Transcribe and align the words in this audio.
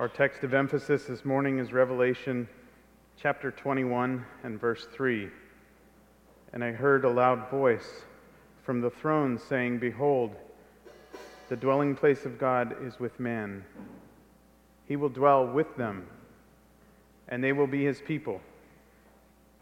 Our 0.00 0.08
text 0.08 0.44
of 0.44 0.54
emphasis 0.54 1.04
this 1.04 1.26
morning 1.26 1.58
is 1.58 1.74
Revelation 1.74 2.48
chapter 3.18 3.50
21 3.50 4.24
and 4.42 4.58
verse 4.58 4.86
3. 4.94 5.28
And 6.54 6.64
I 6.64 6.72
heard 6.72 7.04
a 7.04 7.10
loud 7.10 7.50
voice 7.50 8.06
from 8.62 8.80
the 8.80 8.88
throne 8.88 9.38
saying, 9.38 9.78
Behold, 9.78 10.34
the 11.50 11.56
dwelling 11.56 11.94
place 11.94 12.24
of 12.24 12.38
God 12.38 12.76
is 12.82 12.98
with 12.98 13.20
men. 13.20 13.62
He 14.88 14.96
will 14.96 15.10
dwell 15.10 15.46
with 15.46 15.76
them, 15.76 16.06
and 17.28 17.44
they 17.44 17.52
will 17.52 17.66
be 17.66 17.84
his 17.84 18.00
people. 18.00 18.40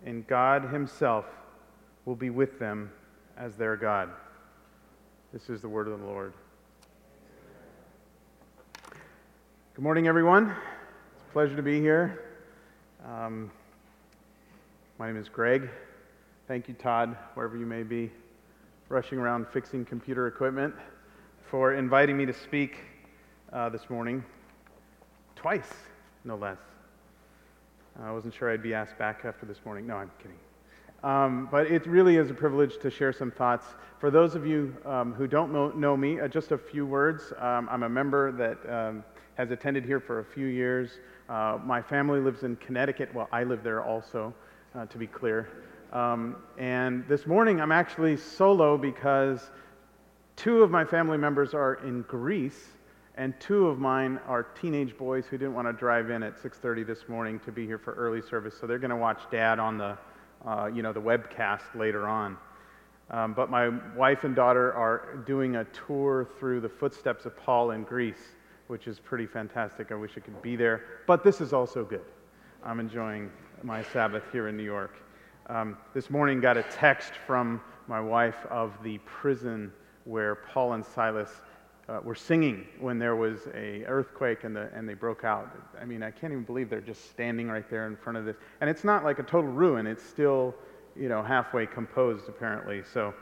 And 0.06 0.24
God 0.24 0.72
himself 0.72 1.24
will 2.04 2.14
be 2.14 2.30
with 2.30 2.60
them 2.60 2.92
as 3.36 3.56
their 3.56 3.74
God. 3.74 4.08
This 5.32 5.50
is 5.50 5.62
the 5.62 5.68
word 5.68 5.88
of 5.88 5.98
the 5.98 6.06
Lord. 6.06 6.32
Good 9.78 9.84
morning, 9.84 10.08
everyone. 10.08 10.48
It's 10.48 11.22
a 11.22 11.32
pleasure 11.32 11.54
to 11.54 11.62
be 11.62 11.78
here. 11.80 12.20
Um, 13.06 13.48
my 14.98 15.06
name 15.06 15.16
is 15.16 15.28
Greg. 15.28 15.70
Thank 16.48 16.66
you, 16.66 16.74
Todd, 16.74 17.16
wherever 17.34 17.56
you 17.56 17.64
may 17.64 17.84
be, 17.84 18.10
rushing 18.88 19.20
around 19.20 19.46
fixing 19.52 19.84
computer 19.84 20.26
equipment, 20.26 20.74
for 21.48 21.74
inviting 21.74 22.16
me 22.16 22.26
to 22.26 22.32
speak 22.32 22.78
uh, 23.52 23.68
this 23.68 23.88
morning. 23.88 24.24
Twice, 25.36 25.72
no 26.24 26.34
less. 26.34 26.58
I 28.02 28.10
wasn't 28.10 28.34
sure 28.34 28.50
I'd 28.50 28.64
be 28.64 28.74
asked 28.74 28.98
back 28.98 29.20
after 29.24 29.46
this 29.46 29.58
morning. 29.64 29.86
No, 29.86 29.94
I'm 29.94 30.10
kidding. 30.18 30.38
Um, 31.04 31.46
but 31.52 31.68
it 31.68 31.86
really 31.86 32.16
is 32.16 32.32
a 32.32 32.34
privilege 32.34 32.78
to 32.78 32.90
share 32.90 33.12
some 33.12 33.30
thoughts. 33.30 33.68
For 34.00 34.10
those 34.10 34.34
of 34.34 34.44
you 34.44 34.76
um, 34.84 35.14
who 35.14 35.28
don't 35.28 35.52
know, 35.78 35.96
me, 35.96 36.18
uh, 36.18 36.26
just 36.26 36.50
a 36.50 36.58
few 36.58 36.84
words. 36.84 37.32
Um, 37.38 37.68
I'm 37.70 37.84
a 37.84 37.88
member 37.88 38.32
that 38.32 38.58
um, 38.68 39.04
has 39.38 39.52
attended 39.52 39.84
here 39.84 40.00
for 40.00 40.18
a 40.18 40.24
few 40.24 40.46
years. 40.46 40.98
Uh, 41.28 41.58
my 41.64 41.80
family 41.80 42.18
lives 42.18 42.42
in 42.42 42.56
Connecticut. 42.56 43.14
Well, 43.14 43.28
I 43.30 43.44
live 43.44 43.62
there 43.62 43.84
also, 43.84 44.34
uh, 44.74 44.86
to 44.86 44.98
be 44.98 45.06
clear. 45.06 45.48
Um, 45.92 46.36
and 46.58 47.06
this 47.08 47.24
morning 47.24 47.60
I'm 47.60 47.70
actually 47.70 48.16
solo 48.16 48.76
because 48.76 49.50
two 50.34 50.62
of 50.64 50.72
my 50.72 50.84
family 50.84 51.16
members 51.16 51.54
are 51.54 51.74
in 51.84 52.02
Greece, 52.02 52.66
and 53.14 53.32
two 53.38 53.68
of 53.68 53.78
mine 53.78 54.18
are 54.26 54.42
teenage 54.42 54.98
boys 54.98 55.26
who 55.26 55.38
didn't 55.38 55.54
want 55.54 55.68
to 55.68 55.72
drive 55.72 56.10
in 56.10 56.24
at 56.24 56.36
6:30 56.36 56.84
this 56.84 57.08
morning 57.08 57.38
to 57.40 57.52
be 57.52 57.64
here 57.64 57.78
for 57.78 57.94
early 57.94 58.20
service. 58.20 58.58
So 58.58 58.66
they're 58.66 58.78
going 58.78 58.90
to 58.90 58.96
watch 58.96 59.22
Dad 59.30 59.60
on 59.60 59.78
the, 59.78 59.96
uh, 60.44 60.68
you 60.74 60.82
know, 60.82 60.92
the 60.92 61.00
webcast 61.00 61.76
later 61.76 62.08
on. 62.08 62.36
Um, 63.10 63.34
but 63.34 63.50
my 63.50 63.68
wife 63.96 64.24
and 64.24 64.34
daughter 64.34 64.74
are 64.74 65.22
doing 65.26 65.56
a 65.56 65.64
tour 65.64 66.28
through 66.38 66.60
the 66.60 66.68
footsteps 66.68 67.24
of 67.24 67.36
Paul 67.36 67.70
in 67.70 67.84
Greece 67.84 68.34
which 68.68 68.86
is 68.86 68.98
pretty 68.98 69.26
fantastic. 69.26 69.90
I 69.90 69.94
wish 69.94 70.12
I 70.16 70.20
could 70.20 70.40
be 70.40 70.56
there. 70.56 70.84
But 71.06 71.24
this 71.24 71.40
is 71.40 71.52
also 71.52 71.84
good. 71.84 72.04
I'm 72.62 72.80
enjoying 72.80 73.30
my 73.62 73.82
Sabbath 73.82 74.22
here 74.30 74.48
in 74.48 74.56
New 74.56 74.62
York. 74.62 74.96
Um, 75.48 75.76
this 75.94 76.10
morning, 76.10 76.40
got 76.40 76.56
a 76.56 76.62
text 76.64 77.12
from 77.26 77.60
my 77.88 78.00
wife 78.00 78.46
of 78.50 78.72
the 78.82 78.98
prison 78.98 79.72
where 80.04 80.34
Paul 80.34 80.74
and 80.74 80.84
Silas 80.84 81.30
uh, 81.88 82.00
were 82.04 82.14
singing 82.14 82.66
when 82.78 82.98
there 82.98 83.16
was 83.16 83.48
a 83.54 83.84
earthquake 83.86 84.44
and, 84.44 84.54
the, 84.54 84.68
and 84.74 84.86
they 84.86 84.94
broke 84.94 85.24
out. 85.24 85.50
I 85.80 85.86
mean, 85.86 86.02
I 86.02 86.10
can't 86.10 86.32
even 86.32 86.44
believe 86.44 86.68
they're 86.68 86.80
just 86.82 87.10
standing 87.10 87.48
right 87.48 87.68
there 87.70 87.86
in 87.86 87.96
front 87.96 88.18
of 88.18 88.26
this. 88.26 88.36
And 88.60 88.68
it's 88.68 88.84
not 88.84 89.04
like 89.04 89.18
a 89.18 89.22
total 89.22 89.50
ruin. 89.50 89.86
It's 89.86 90.02
still, 90.02 90.54
you 90.94 91.08
know, 91.08 91.22
halfway 91.22 91.64
composed 91.66 92.28
apparently. 92.28 92.82
So 92.92 93.14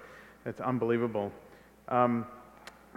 it's 0.45 0.61
unbelievable. 0.61 1.31
Um, 1.89 2.27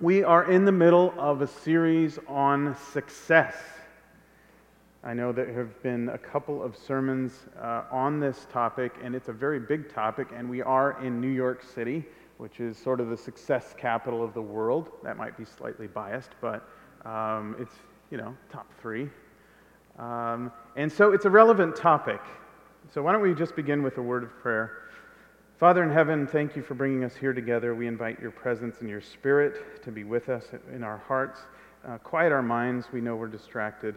we 0.02 0.23
are 0.23 0.50
in 0.50 0.64
the 0.64 0.72
middle 0.72 1.14
of 1.17 1.42
a 1.42 1.47
series 1.47 2.19
on 2.28 2.73
success. 2.94 3.55
I 5.03 5.14
know 5.14 5.33
there 5.33 5.52
have 5.52 5.81
been 5.83 6.08
a 6.09 6.17
couple 6.17 6.64
of 6.64 6.78
sermons 6.78 7.33
uh, 7.61 7.83
on 7.91 8.19
this 8.19 8.47
topic, 8.50 8.94
and 9.03 9.13
it's 9.13 9.28
a 9.28 9.34
very 9.34 9.59
big 9.59 9.94
topic, 9.94 10.29
and 10.34 10.50
we 10.50 10.62
are 10.62 11.01
in 11.03 11.19
New 11.19 11.29
York 11.29 11.63
City, 11.63 12.06
which 12.38 12.62
is 12.62 12.78
sort 12.78 13.01
of 13.01 13.09
the 13.09 13.18
success 13.18 13.75
capital 13.78 14.24
of 14.24 14.34
the 14.34 14.41
world. 14.41 14.91
That 15.03 15.18
might 15.18 15.38
be 15.38 15.44
slightly 15.44 15.88
biased, 15.88 16.31
but 16.40 16.69
um, 17.06 17.57
it's, 17.59 17.75
you 18.09 18.18
know, 18.18 18.34
top 18.50 18.72
three. 18.81 19.09
Um, 19.97 20.50
and 20.78 20.90
so 20.90 21.12
it's 21.12 21.25
a 21.25 21.29
relevant 21.29 21.75
topic. 21.75 22.22
So 22.94 23.01
why 23.01 23.12
don't 23.12 23.22
we 23.22 23.34
just 23.34 23.53
begin 23.53 23.84
with 23.84 23.97
a 23.97 24.01
word 24.01 24.24
of 24.24 24.29
prayer? 24.40 24.88
Father 25.59 25.84
in 25.84 25.90
heaven, 25.90 26.25
thank 26.25 26.56
you 26.56 26.64
for 26.64 26.74
bringing 26.74 27.03
us 27.03 27.18
here 27.18 27.34
together. 27.34 27.75
We 27.75 27.86
invite 27.86 28.22
your 28.22 28.31
presence 28.31 28.78
and 28.80 28.90
your 28.90 29.02
spirit 29.02 29.84
to 29.84 29.92
be 29.92 30.06
with 30.06 30.30
us 30.30 30.46
in 30.74 30.86
our 30.86 31.00
hearts. 31.00 31.42
Uh, 31.86 31.97
quiet 31.97 32.31
our 32.31 32.42
minds. 32.42 32.86
We 32.94 33.02
know 33.02 33.18
we're 33.18 33.28
distracted 33.28 33.96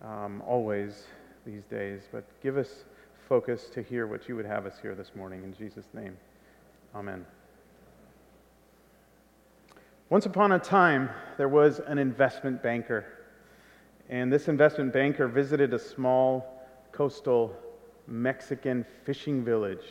um, 0.00 0.40
always 0.46 1.06
these 1.44 1.64
days, 1.64 2.02
but 2.12 2.22
give 2.40 2.56
us 2.56 2.84
focus 3.28 3.68
to 3.74 3.82
hear 3.82 4.06
what 4.06 4.28
you 4.28 4.36
would 4.36 4.44
have 4.44 4.64
us 4.64 4.74
hear 4.80 4.94
this 4.94 5.10
morning. 5.16 5.42
In 5.42 5.52
Jesus' 5.52 5.88
name, 5.92 6.16
amen. 6.94 7.26
Once 10.08 10.26
upon 10.26 10.52
a 10.52 10.58
time, 10.60 11.10
there 11.36 11.48
was 11.48 11.80
an 11.80 11.98
investment 11.98 12.62
banker. 12.62 13.04
And 14.08 14.32
this 14.32 14.46
investment 14.46 14.92
banker 14.92 15.26
visited 15.26 15.74
a 15.74 15.80
small 15.80 16.64
coastal 16.92 17.56
Mexican 18.06 18.86
fishing 19.04 19.44
village 19.44 19.82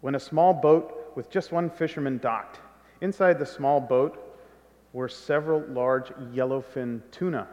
when 0.00 0.14
a 0.14 0.20
small 0.20 0.52
boat 0.54 1.12
with 1.16 1.30
just 1.30 1.52
one 1.52 1.70
fisherman 1.70 2.18
docked. 2.18 2.60
Inside 3.00 3.38
the 3.38 3.46
small 3.46 3.80
boat 3.80 4.36
were 4.92 5.08
several 5.08 5.60
large 5.68 6.08
yellowfin 6.32 7.02
tuna. 7.10 7.48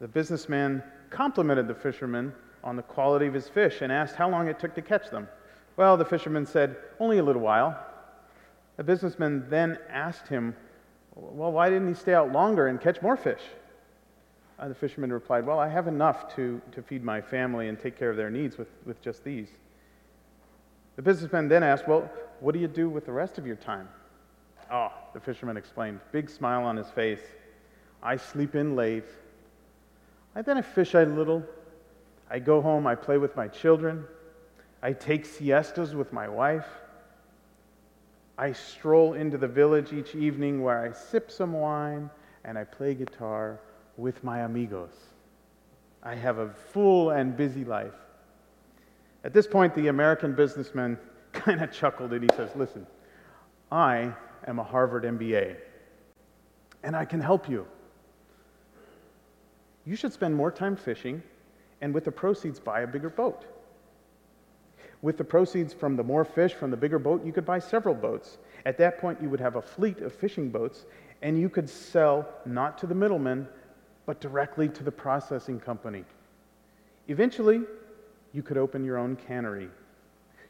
The 0.00 0.08
businessman 0.08 0.82
complimented 1.10 1.68
the 1.68 1.74
fisherman 1.74 2.32
on 2.64 2.76
the 2.76 2.82
quality 2.82 3.26
of 3.26 3.34
his 3.34 3.48
fish 3.48 3.82
and 3.82 3.92
asked 3.92 4.16
how 4.16 4.28
long 4.28 4.48
it 4.48 4.58
took 4.58 4.74
to 4.74 4.82
catch 4.82 5.10
them. 5.10 5.28
Well, 5.76 5.96
the 5.96 6.04
fisherman 6.04 6.46
said, 6.46 6.76
Only 6.98 7.18
a 7.18 7.22
little 7.22 7.42
while. 7.42 7.78
The 8.76 8.84
businessman 8.84 9.46
then 9.48 9.78
asked 9.88 10.28
him, 10.28 10.54
Well, 11.14 11.52
why 11.52 11.68
didn't 11.68 11.88
he 11.88 11.94
stay 11.94 12.14
out 12.14 12.32
longer 12.32 12.66
and 12.66 12.80
catch 12.80 13.00
more 13.02 13.16
fish? 13.16 13.42
Uh, 14.58 14.68
the 14.68 14.74
fisherman 14.74 15.12
replied, 15.12 15.46
Well, 15.46 15.58
I 15.58 15.68
have 15.68 15.88
enough 15.88 16.34
to, 16.36 16.60
to 16.72 16.82
feed 16.82 17.02
my 17.02 17.20
family 17.20 17.68
and 17.68 17.78
take 17.78 17.98
care 17.98 18.10
of 18.10 18.16
their 18.16 18.30
needs 18.30 18.58
with, 18.58 18.68
with 18.84 19.00
just 19.00 19.24
these. 19.24 19.48
The 21.00 21.04
businessman 21.04 21.48
then 21.48 21.62
asked, 21.62 21.88
Well, 21.88 22.10
what 22.40 22.52
do 22.52 22.58
you 22.58 22.68
do 22.68 22.90
with 22.90 23.06
the 23.06 23.12
rest 23.12 23.38
of 23.38 23.46
your 23.46 23.56
time? 23.56 23.88
Oh, 24.70 24.92
the 25.14 25.18
fisherman 25.18 25.56
explained, 25.56 25.98
big 26.12 26.28
smile 26.28 26.64
on 26.64 26.76
his 26.76 26.90
face. 26.90 27.22
I 28.02 28.18
sleep 28.18 28.54
in 28.54 28.76
late. 28.76 29.06
I 30.36 30.42
then 30.42 30.58
I 30.58 30.60
fish 30.60 30.92
a 30.92 31.06
little. 31.06 31.42
I 32.28 32.38
go 32.38 32.60
home, 32.60 32.86
I 32.86 32.96
play 32.96 33.16
with 33.16 33.34
my 33.34 33.48
children. 33.48 34.04
I 34.82 34.92
take 34.92 35.24
siestas 35.24 35.94
with 35.94 36.12
my 36.12 36.28
wife. 36.28 36.68
I 38.36 38.52
stroll 38.52 39.14
into 39.14 39.38
the 39.38 39.48
village 39.48 39.94
each 39.94 40.14
evening 40.14 40.62
where 40.62 40.84
I 40.84 40.92
sip 40.92 41.30
some 41.30 41.54
wine 41.54 42.10
and 42.44 42.58
I 42.58 42.64
play 42.64 42.94
guitar 42.94 43.58
with 43.96 44.22
my 44.22 44.40
amigos. 44.40 44.92
I 46.02 46.14
have 46.14 46.36
a 46.36 46.50
full 46.50 47.08
and 47.08 47.34
busy 47.34 47.64
life. 47.64 47.94
At 49.24 49.32
this 49.32 49.46
point, 49.46 49.74
the 49.74 49.88
American 49.88 50.34
businessman 50.34 50.98
kind 51.32 51.62
of 51.62 51.70
chuckled 51.70 52.12
and 52.12 52.22
he 52.22 52.36
says, 52.36 52.50
Listen, 52.54 52.86
I 53.70 54.12
am 54.46 54.58
a 54.58 54.64
Harvard 54.64 55.04
MBA 55.04 55.56
and 56.82 56.96
I 56.96 57.04
can 57.04 57.20
help 57.20 57.48
you. 57.48 57.66
You 59.84 59.96
should 59.96 60.12
spend 60.12 60.34
more 60.34 60.50
time 60.50 60.76
fishing 60.76 61.22
and 61.80 61.94
with 61.94 62.04
the 62.04 62.12
proceeds, 62.12 62.58
buy 62.58 62.80
a 62.80 62.86
bigger 62.86 63.10
boat. 63.10 63.44
With 65.02 65.16
the 65.16 65.24
proceeds 65.24 65.72
from 65.72 65.96
the 65.96 66.04
more 66.04 66.24
fish 66.24 66.52
from 66.52 66.70
the 66.70 66.76
bigger 66.76 66.98
boat, 66.98 67.24
you 67.24 67.32
could 67.32 67.46
buy 67.46 67.58
several 67.58 67.94
boats. 67.94 68.36
At 68.66 68.76
that 68.78 68.98
point, 68.98 69.20
you 69.22 69.30
would 69.30 69.40
have 69.40 69.56
a 69.56 69.62
fleet 69.62 70.00
of 70.00 70.12
fishing 70.12 70.50
boats, 70.50 70.84
and 71.22 71.40
you 71.40 71.48
could 71.48 71.70
sell 71.70 72.28
not 72.44 72.76
to 72.78 72.86
the 72.86 72.94
middlemen, 72.94 73.48
but 74.04 74.20
directly 74.20 74.68
to 74.68 74.84
the 74.84 74.92
processing 74.92 75.58
company. 75.58 76.04
Eventually, 77.08 77.62
you 78.32 78.42
could 78.42 78.56
open 78.56 78.84
your 78.84 78.96
own 78.98 79.16
cannery. 79.16 79.68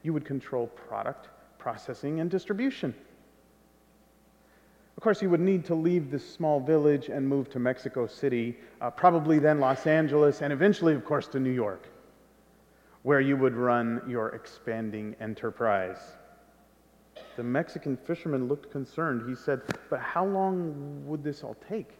You 0.02 0.12
would 0.12 0.24
control 0.24 0.66
product, 0.66 1.28
processing, 1.58 2.20
and 2.20 2.30
distribution. 2.30 2.94
Of 4.96 5.02
course, 5.02 5.22
you 5.22 5.30
would 5.30 5.40
need 5.40 5.64
to 5.66 5.74
leave 5.74 6.10
this 6.10 6.28
small 6.28 6.60
village 6.60 7.08
and 7.08 7.26
move 7.26 7.48
to 7.50 7.58
Mexico 7.58 8.06
City, 8.06 8.58
uh, 8.80 8.90
probably 8.90 9.38
then 9.38 9.58
Los 9.58 9.86
Angeles, 9.86 10.42
and 10.42 10.52
eventually, 10.52 10.94
of 10.94 11.04
course, 11.06 11.26
to 11.28 11.40
New 11.40 11.52
York, 11.52 11.88
where 13.02 13.20
you 13.20 13.36
would 13.36 13.54
run 13.54 14.02
your 14.06 14.34
expanding 14.34 15.16
enterprise. 15.18 15.96
The 17.36 17.42
Mexican 17.42 17.96
fisherman 17.96 18.46
looked 18.46 18.70
concerned. 18.70 19.26
He 19.26 19.34
said, 19.34 19.62
But 19.88 20.00
how 20.00 20.26
long 20.26 21.06
would 21.06 21.24
this 21.24 21.42
all 21.42 21.56
take? 21.66 21.92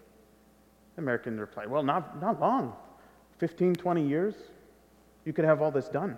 The 0.97 1.03
American 1.03 1.41
replied, 1.41 1.71
Well, 1.71 1.83
not, 1.83 2.21
not 2.21 2.39
long 2.39 2.75
15, 3.39 3.75
20 3.75 4.07
years. 4.07 4.35
You 5.25 5.33
could 5.33 5.45
have 5.45 5.63
all 5.63 5.71
this 5.71 5.89
done. 5.89 6.17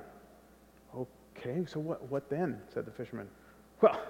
Okay, 1.36 1.64
so 1.66 1.80
what, 1.80 2.08
what 2.10 2.28
then? 2.30 2.60
said 2.72 2.86
the 2.86 2.90
fisherman. 2.90 3.28
Well, 3.80 4.00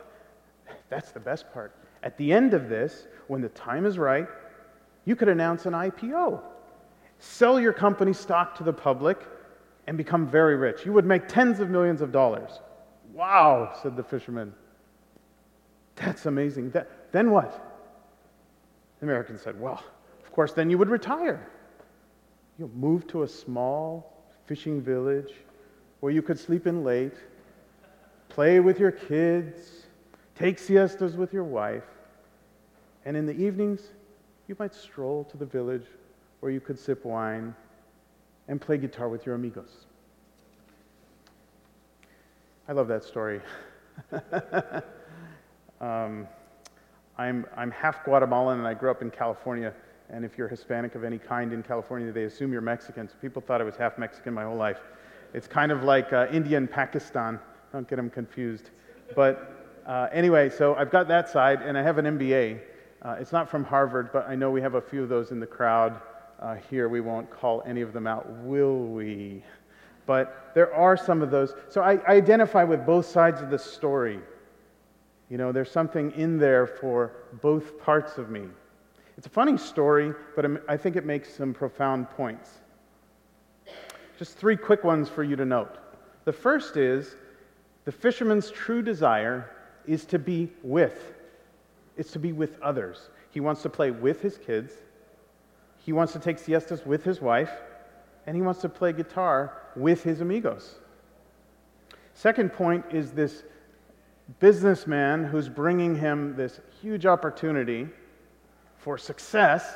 that's 0.90 1.12
the 1.12 1.20
best 1.20 1.52
part. 1.52 1.74
At 2.02 2.16
the 2.18 2.32
end 2.32 2.52
of 2.52 2.68
this, 2.68 3.06
when 3.28 3.40
the 3.40 3.48
time 3.50 3.86
is 3.86 3.98
right, 3.98 4.26
You 5.04 5.16
could 5.16 5.28
announce 5.28 5.66
an 5.66 5.72
IPO, 5.72 6.40
sell 7.18 7.58
your 7.58 7.72
company 7.72 8.12
stock 8.12 8.56
to 8.58 8.62
the 8.62 8.72
public, 8.72 9.18
and 9.86 9.96
become 9.96 10.28
very 10.28 10.56
rich. 10.56 10.86
You 10.86 10.92
would 10.92 11.04
make 11.04 11.26
tens 11.26 11.58
of 11.58 11.70
millions 11.70 12.00
of 12.02 12.12
dollars. 12.12 12.60
Wow, 13.12 13.76
said 13.82 13.96
the 13.96 14.04
fisherman. 14.04 14.54
That's 15.96 16.26
amazing. 16.26 16.70
That, 16.70 17.12
then 17.12 17.30
what? 17.30 17.50
The 19.00 19.06
American 19.06 19.38
said, 19.38 19.60
Well, 19.60 19.82
of 20.24 20.32
course, 20.32 20.52
then 20.52 20.70
you 20.70 20.78
would 20.78 20.88
retire. 20.88 21.48
You 22.58 22.66
know, 22.66 22.70
move 22.74 23.06
to 23.08 23.24
a 23.24 23.28
small 23.28 24.11
fishing 24.52 24.82
village 24.82 25.32
where 26.00 26.12
you 26.12 26.20
could 26.20 26.38
sleep 26.38 26.66
in 26.66 26.84
late, 26.84 27.14
play 28.28 28.60
with 28.60 28.78
your 28.78 28.90
kids, 28.90 29.86
take 30.34 30.58
siestas 30.58 31.16
with 31.16 31.32
your 31.32 31.42
wife, 31.42 31.86
and 33.06 33.16
in 33.16 33.24
the 33.24 33.32
evenings, 33.32 33.80
you 34.48 34.56
might 34.58 34.74
stroll 34.74 35.24
to 35.24 35.38
the 35.38 35.46
village 35.46 35.86
where 36.40 36.52
you 36.52 36.60
could 36.60 36.78
sip 36.78 37.02
wine 37.02 37.54
and 38.46 38.60
play 38.60 38.76
guitar 38.76 39.08
with 39.08 39.24
your 39.24 39.36
amigos. 39.36 39.86
I 42.68 42.72
love 42.72 42.88
that 42.88 43.04
story. 43.04 43.40
um, 45.80 46.28
I'm, 47.16 47.46
I'm 47.56 47.70
half 47.70 48.04
Guatemalan 48.04 48.58
and 48.58 48.68
I 48.68 48.74
grew 48.74 48.90
up 48.90 49.00
in 49.00 49.10
California. 49.10 49.72
And 50.12 50.26
if 50.26 50.36
you're 50.36 50.46
Hispanic 50.48 50.94
of 50.94 51.04
any 51.04 51.18
kind 51.18 51.54
in 51.54 51.62
California, 51.62 52.12
they 52.12 52.24
assume 52.24 52.52
you're 52.52 52.60
Mexican. 52.60 53.08
So 53.08 53.14
people 53.22 53.40
thought 53.40 53.62
I 53.62 53.64
was 53.64 53.76
half 53.76 53.96
Mexican 53.96 54.34
my 54.34 54.44
whole 54.44 54.56
life. 54.56 54.78
It's 55.32 55.48
kind 55.48 55.72
of 55.72 55.84
like 55.84 56.12
uh, 56.12 56.26
India 56.30 56.58
and 56.58 56.70
Pakistan. 56.70 57.40
Don't 57.72 57.88
get 57.88 57.96
them 57.96 58.10
confused. 58.10 58.70
But 59.16 59.82
uh, 59.86 60.08
anyway, 60.12 60.50
so 60.50 60.74
I've 60.74 60.90
got 60.90 61.08
that 61.08 61.30
side, 61.30 61.62
and 61.62 61.78
I 61.78 61.82
have 61.82 61.96
an 61.96 62.04
MBA. 62.04 62.60
Uh, 63.00 63.16
it's 63.18 63.32
not 63.32 63.48
from 63.48 63.64
Harvard, 63.64 64.10
but 64.12 64.28
I 64.28 64.34
know 64.34 64.50
we 64.50 64.60
have 64.60 64.74
a 64.74 64.82
few 64.82 65.02
of 65.02 65.08
those 65.08 65.30
in 65.30 65.40
the 65.40 65.46
crowd 65.46 65.98
uh, 66.40 66.56
here. 66.70 66.90
We 66.90 67.00
won't 67.00 67.30
call 67.30 67.62
any 67.64 67.80
of 67.80 67.94
them 67.94 68.06
out, 68.06 68.28
will 68.42 68.84
we? 68.84 69.42
But 70.04 70.52
there 70.54 70.74
are 70.74 70.96
some 70.96 71.22
of 71.22 71.30
those. 71.30 71.54
So 71.70 71.80
I, 71.80 71.94
I 72.06 72.16
identify 72.16 72.64
with 72.64 72.84
both 72.84 73.06
sides 73.06 73.40
of 73.40 73.48
the 73.48 73.58
story. 73.58 74.20
You 75.30 75.38
know, 75.38 75.52
there's 75.52 75.70
something 75.70 76.12
in 76.12 76.38
there 76.38 76.66
for 76.66 77.12
both 77.40 77.80
parts 77.80 78.18
of 78.18 78.28
me. 78.28 78.42
It's 79.16 79.26
a 79.26 79.30
funny 79.30 79.58
story, 79.58 80.14
but 80.34 80.46
I 80.68 80.76
think 80.76 80.96
it 80.96 81.04
makes 81.04 81.32
some 81.34 81.52
profound 81.52 82.08
points. 82.10 82.50
Just 84.18 84.36
three 84.36 84.56
quick 84.56 84.84
ones 84.84 85.08
for 85.08 85.22
you 85.22 85.36
to 85.36 85.44
note. 85.44 85.78
The 86.24 86.32
first 86.32 86.76
is 86.76 87.16
the 87.84 87.92
fisherman's 87.92 88.50
true 88.50 88.82
desire 88.82 89.50
is 89.86 90.04
to 90.06 90.18
be 90.18 90.50
with, 90.62 91.14
it's 91.96 92.12
to 92.12 92.18
be 92.18 92.32
with 92.32 92.60
others. 92.60 93.10
He 93.30 93.40
wants 93.40 93.62
to 93.62 93.68
play 93.68 93.90
with 93.90 94.22
his 94.22 94.38
kids, 94.38 94.72
he 95.78 95.92
wants 95.92 96.12
to 96.12 96.20
take 96.20 96.38
siestas 96.38 96.86
with 96.86 97.02
his 97.02 97.20
wife, 97.20 97.50
and 98.26 98.36
he 98.36 98.42
wants 98.42 98.60
to 98.60 98.68
play 98.68 98.92
guitar 98.92 99.62
with 99.74 100.04
his 100.04 100.20
amigos. 100.20 100.76
Second 102.14 102.52
point 102.52 102.84
is 102.92 103.10
this 103.10 103.42
businessman 104.38 105.24
who's 105.24 105.48
bringing 105.48 105.96
him 105.96 106.36
this 106.36 106.60
huge 106.80 107.04
opportunity 107.04 107.88
for 108.82 108.98
success 108.98 109.74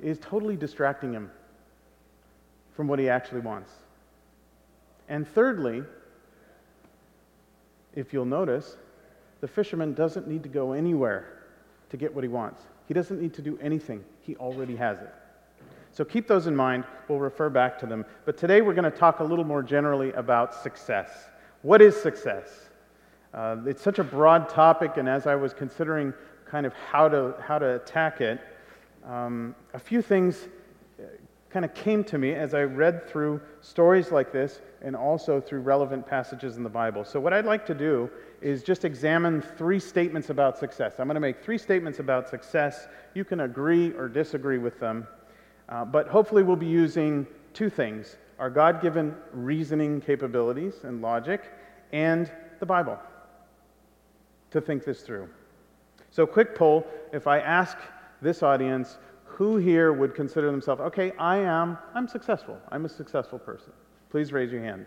is 0.00 0.18
totally 0.18 0.56
distracting 0.56 1.12
him 1.12 1.30
from 2.74 2.88
what 2.88 2.98
he 2.98 3.08
actually 3.08 3.40
wants. 3.40 3.70
And 5.08 5.26
thirdly, 5.26 5.84
if 7.94 8.12
you'll 8.12 8.24
notice, 8.24 8.76
the 9.40 9.48
fisherman 9.48 9.94
doesn't 9.94 10.26
need 10.26 10.42
to 10.42 10.48
go 10.48 10.72
anywhere 10.72 11.44
to 11.90 11.96
get 11.96 12.12
what 12.12 12.24
he 12.24 12.28
wants. 12.28 12.62
He 12.88 12.94
doesn't 12.94 13.20
need 13.20 13.32
to 13.34 13.42
do 13.42 13.58
anything, 13.62 14.04
he 14.20 14.34
already 14.36 14.76
has 14.76 14.98
it. 14.98 15.14
So 15.92 16.04
keep 16.04 16.28
those 16.28 16.46
in 16.46 16.54
mind. 16.54 16.84
We'll 17.08 17.18
refer 17.18 17.48
back 17.48 17.78
to 17.80 17.86
them. 17.86 18.04
But 18.24 18.36
today 18.36 18.60
we're 18.60 18.74
going 18.74 18.90
to 18.90 18.96
talk 18.96 19.20
a 19.20 19.24
little 19.24 19.44
more 19.44 19.62
generally 19.62 20.12
about 20.12 20.54
success. 20.54 21.10
What 21.62 21.80
is 21.80 22.00
success? 22.00 22.68
Uh, 23.32 23.56
it's 23.66 23.82
such 23.82 23.98
a 23.98 24.04
broad 24.04 24.48
topic, 24.48 24.96
and 24.96 25.08
as 25.08 25.26
I 25.26 25.34
was 25.34 25.52
considering 25.52 26.14
kind 26.50 26.66
of 26.66 26.72
how 26.72 27.08
to, 27.08 27.34
how 27.40 27.58
to 27.58 27.76
attack 27.76 28.20
it, 28.20 28.40
um, 29.04 29.54
a 29.74 29.78
few 29.78 30.02
things 30.02 30.48
uh, 30.98 31.04
kind 31.50 31.64
of 31.64 31.74
came 31.74 32.04
to 32.04 32.18
me 32.18 32.34
as 32.34 32.54
I 32.54 32.62
read 32.62 33.08
through 33.08 33.40
stories 33.60 34.10
like 34.10 34.32
this 34.32 34.60
and 34.82 34.94
also 34.94 35.40
through 35.40 35.60
relevant 35.60 36.06
passages 36.06 36.56
in 36.56 36.62
the 36.62 36.68
Bible. 36.68 37.04
So, 37.04 37.18
what 37.18 37.32
I'd 37.32 37.46
like 37.46 37.66
to 37.66 37.74
do 37.74 38.10
is 38.40 38.62
just 38.62 38.84
examine 38.84 39.42
three 39.42 39.80
statements 39.80 40.30
about 40.30 40.58
success. 40.58 40.94
I'm 40.98 41.06
going 41.06 41.14
to 41.14 41.20
make 41.20 41.42
three 41.42 41.58
statements 41.58 41.98
about 41.98 42.28
success. 42.28 42.86
You 43.14 43.24
can 43.24 43.40
agree 43.40 43.92
or 43.92 44.08
disagree 44.08 44.58
with 44.58 44.78
them. 44.78 45.06
Uh, 45.68 45.84
but 45.84 46.08
hopefully, 46.08 46.42
we'll 46.42 46.56
be 46.56 46.66
using 46.66 47.26
two 47.52 47.70
things 47.70 48.16
our 48.38 48.50
God 48.50 48.80
given 48.80 49.16
reasoning 49.32 50.00
capabilities 50.00 50.84
and 50.84 51.02
logic, 51.02 51.50
and 51.92 52.30
the 52.60 52.66
Bible 52.66 52.98
to 54.50 54.60
think 54.60 54.84
this 54.84 55.02
through. 55.02 55.28
So, 56.10 56.26
quick 56.26 56.54
poll 56.54 56.86
if 57.12 57.26
I 57.26 57.40
ask 57.40 57.76
this 58.20 58.42
audience, 58.42 58.98
who 59.24 59.56
here 59.56 59.92
would 59.92 60.14
consider 60.14 60.50
themselves, 60.50 60.80
okay, 60.80 61.12
I 61.18 61.36
am, 61.36 61.78
I'm 61.94 62.08
successful. 62.08 62.58
I'm 62.72 62.84
a 62.84 62.88
successful 62.88 63.38
person. 63.38 63.72
Please 64.10 64.32
raise 64.32 64.50
your 64.50 64.62
hand. 64.62 64.84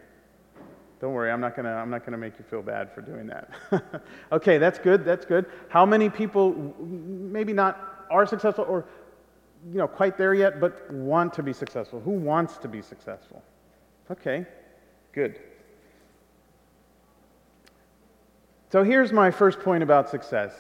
Don't 1.00 1.14
worry, 1.14 1.32
I'm 1.32 1.40
not 1.40 1.56
gonna, 1.56 1.74
I'm 1.74 1.90
not 1.90 2.06
gonna 2.06 2.18
make 2.18 2.38
you 2.38 2.44
feel 2.44 2.62
bad 2.62 2.94
for 2.94 3.02
doing 3.02 3.28
that. 3.28 3.50
okay, 4.32 4.58
that's 4.58 4.78
good, 4.78 5.06
that's 5.06 5.26
good. 5.26 5.46
How 5.70 5.86
many 5.86 6.10
people, 6.10 6.76
maybe 6.80 7.54
not 7.54 8.06
are 8.12 8.26
successful 8.26 8.66
or 8.68 8.86
you 9.72 9.78
know, 9.78 9.88
quite 9.88 10.18
there 10.18 10.34
yet, 10.34 10.60
but 10.60 10.92
want 10.92 11.34
to 11.34 11.44
be 11.44 11.54
successful. 11.54 12.00
Who 12.02 12.12
wants 12.12 12.58
to 12.58 12.68
be 12.68 12.82
successful? 12.82 13.42
Okay, 14.10 14.46
good. 15.14 15.40
So 18.72 18.84
here's 18.84 19.14
my 19.14 19.32
first 19.32 19.60
point 19.60 19.84
about 19.84 20.10
success. 20.10 20.54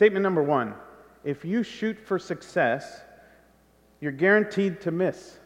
Statement 0.00 0.22
number 0.22 0.42
one 0.42 0.72
if 1.24 1.44
you 1.44 1.62
shoot 1.62 1.98
for 2.00 2.18
success, 2.18 3.02
you're 4.00 4.10
guaranteed 4.10 4.80
to 4.80 4.90
miss. 4.90 5.36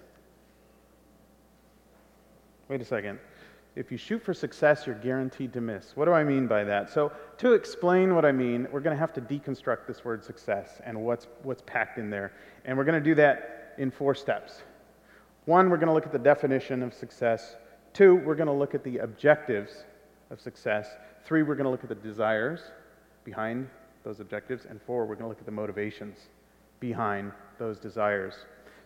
Wait 2.69 2.81
a 2.81 2.85
second. 2.85 3.19
If 3.75 3.91
you 3.91 3.99
shoot 3.99 4.23
for 4.23 4.33
success, 4.33 4.87
you're 4.87 4.95
guaranteed 4.95 5.53
to 5.55 5.61
miss. 5.61 5.97
What 5.97 6.05
do 6.05 6.13
I 6.13 6.23
mean 6.23 6.47
by 6.47 6.63
that? 6.63 6.89
So, 6.89 7.11
to 7.39 7.55
explain 7.55 8.15
what 8.15 8.25
I 8.25 8.31
mean, 8.31 8.69
we're 8.71 8.79
going 8.79 8.95
to 8.95 9.01
have 9.01 9.13
to 9.15 9.21
deconstruct 9.21 9.89
this 9.89 10.05
word 10.05 10.23
success 10.23 10.81
and 10.85 11.05
what's, 11.05 11.27
what's 11.43 11.65
packed 11.67 11.99
in 11.99 12.09
there. 12.09 12.33
And 12.65 12.79
we're 12.79 12.85
going 12.85 13.03
to 13.03 13.05
do 13.05 13.17
that 13.17 13.75
in 13.79 13.91
four 13.91 14.15
steps. 14.15 14.63
One, 15.47 15.69
we're 15.69 15.79
going 15.79 15.89
to 15.89 15.95
look 15.95 16.07
at 16.07 16.13
the 16.13 16.19
definition 16.21 16.85
of 16.85 16.95
success. 16.95 17.57
Two, 17.93 18.15
we're 18.15 18.37
going 18.37 18.47
to 18.47 18.53
look 18.53 18.77
at 18.77 18.85
the 18.85 18.99
objectives 18.99 19.83
of 20.31 20.41
success. 20.41 20.91
Three, 21.25 21.43
we're 21.43 21.57
going 21.57 21.65
to 21.65 21.71
look 21.71 21.83
at 21.83 21.89
the 21.89 21.97
desires 21.97 22.61
behind 23.25 23.69
those 24.05 24.21
objectives. 24.21 24.67
And 24.67 24.81
four, 24.81 25.07
we're 25.07 25.15
going 25.15 25.25
to 25.25 25.29
look 25.29 25.41
at 25.41 25.47
the 25.47 25.53
motivations 25.53 26.19
behind 26.81 27.33
those 27.59 27.79
desires. 27.79 28.35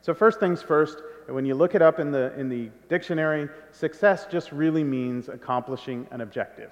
So, 0.00 0.14
first 0.14 0.38
things 0.38 0.62
first, 0.62 1.02
when 1.26 1.44
you 1.44 1.54
look 1.54 1.74
it 1.74 1.82
up 1.82 1.98
in 1.98 2.10
the, 2.12 2.32
in 2.38 2.48
the 2.48 2.70
dictionary, 2.88 3.48
success 3.72 4.26
just 4.30 4.52
really 4.52 4.84
means 4.84 5.28
accomplishing 5.28 6.06
an 6.12 6.20
objective, 6.20 6.70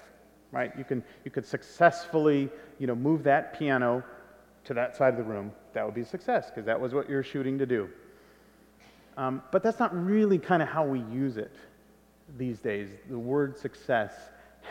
right? 0.52 0.72
You, 0.78 0.84
can, 0.84 1.02
you 1.24 1.30
could 1.30 1.44
successfully 1.44 2.48
you 2.78 2.86
know, 2.86 2.94
move 2.94 3.24
that 3.24 3.58
piano 3.58 4.04
to 4.64 4.74
that 4.74 4.96
side 4.96 5.14
of 5.14 5.16
the 5.16 5.24
room. 5.24 5.52
That 5.72 5.84
would 5.84 5.94
be 5.94 6.04
success 6.04 6.50
because 6.50 6.64
that 6.66 6.80
was 6.80 6.94
what 6.94 7.10
you're 7.10 7.22
shooting 7.24 7.58
to 7.58 7.66
do. 7.66 7.88
Um, 9.16 9.42
but 9.50 9.62
that's 9.62 9.78
not 9.78 9.94
really 9.94 10.38
kind 10.38 10.62
of 10.62 10.68
how 10.68 10.84
we 10.84 11.00
use 11.00 11.36
it 11.36 11.52
these 12.36 12.60
days. 12.60 12.90
The 13.08 13.18
word 13.18 13.56
success 13.58 14.12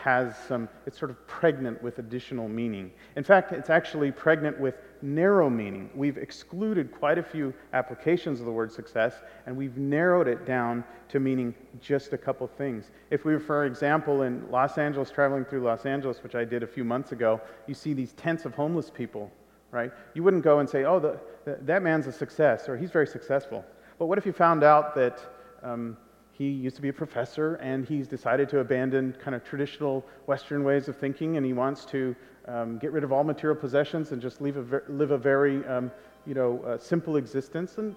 has 0.02 0.36
some, 0.48 0.68
it's 0.86 0.98
sort 0.98 1.10
of 1.10 1.26
pregnant 1.26 1.82
with 1.82 1.98
additional 1.98 2.48
meaning. 2.48 2.90
In 3.16 3.24
fact, 3.24 3.52
it's 3.52 3.70
actually 3.70 4.12
pregnant 4.12 4.58
with 4.58 4.76
narrow 5.02 5.50
meaning. 5.50 5.90
We've 5.94 6.18
excluded 6.18 6.92
quite 6.92 7.18
a 7.18 7.22
few 7.22 7.52
applications 7.72 8.40
of 8.40 8.46
the 8.46 8.52
word 8.52 8.72
success, 8.72 9.14
and 9.46 9.56
we've 9.56 9.76
narrowed 9.76 10.28
it 10.28 10.46
down 10.46 10.84
to 11.08 11.20
meaning 11.20 11.54
just 11.80 12.12
a 12.12 12.18
couple 12.18 12.46
things. 12.46 12.90
If 13.10 13.24
we 13.24 13.32
were, 13.32 13.40
for 13.40 13.66
example, 13.66 14.22
in 14.22 14.50
Los 14.50 14.78
Angeles, 14.78 15.10
traveling 15.10 15.44
through 15.44 15.62
Los 15.62 15.86
Angeles, 15.86 16.22
which 16.22 16.34
I 16.34 16.44
did 16.44 16.62
a 16.62 16.66
few 16.66 16.84
months 16.84 17.12
ago, 17.12 17.40
you 17.66 17.74
see 17.74 17.92
these 17.92 18.12
tents 18.12 18.44
of 18.44 18.54
homeless 18.54 18.90
people, 18.90 19.30
right? 19.70 19.92
You 20.14 20.22
wouldn't 20.22 20.44
go 20.44 20.58
and 20.60 20.68
say, 20.68 20.84
oh, 20.84 20.98
the, 20.98 21.18
the, 21.44 21.58
that 21.62 21.82
man's 21.82 22.06
a 22.06 22.12
success, 22.12 22.68
or 22.68 22.76
he's 22.76 22.90
very 22.90 23.06
successful. 23.06 23.64
But 23.98 24.06
what 24.06 24.18
if 24.18 24.26
you 24.26 24.32
found 24.32 24.62
out 24.62 24.94
that 24.94 25.20
um, 25.62 25.96
he 26.36 26.48
used 26.50 26.76
to 26.76 26.82
be 26.82 26.88
a 26.88 26.92
professor 26.92 27.54
and 27.56 27.86
he's 27.86 28.06
decided 28.06 28.48
to 28.50 28.58
abandon 28.58 29.16
kind 29.22 29.34
of 29.34 29.42
traditional 29.42 30.04
Western 30.26 30.64
ways 30.64 30.86
of 30.86 30.96
thinking 30.96 31.38
and 31.38 31.46
he 31.46 31.54
wants 31.54 31.86
to 31.86 32.14
um, 32.46 32.78
get 32.78 32.92
rid 32.92 33.04
of 33.04 33.12
all 33.12 33.24
material 33.24 33.58
possessions 33.58 34.12
and 34.12 34.20
just 34.20 34.40
a 34.40 34.52
ver- 34.52 34.84
live 34.88 35.12
a 35.12 35.18
very 35.18 35.64
um, 35.66 35.90
you 36.26 36.34
know, 36.34 36.62
uh, 36.64 36.76
simple 36.76 37.16
existence. 37.16 37.78
And 37.78 37.94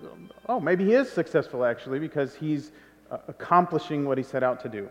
oh, 0.47 0.59
maybe 0.59 0.85
he 0.85 0.93
is 0.93 1.11
successful 1.11 1.65
actually 1.65 1.99
because 1.99 2.33
he's 2.33 2.71
uh, 3.11 3.17
accomplishing 3.27 4.05
what 4.05 4.17
he 4.17 4.23
set 4.23 4.43
out 4.43 4.61
to 4.61 4.69
do. 4.69 4.87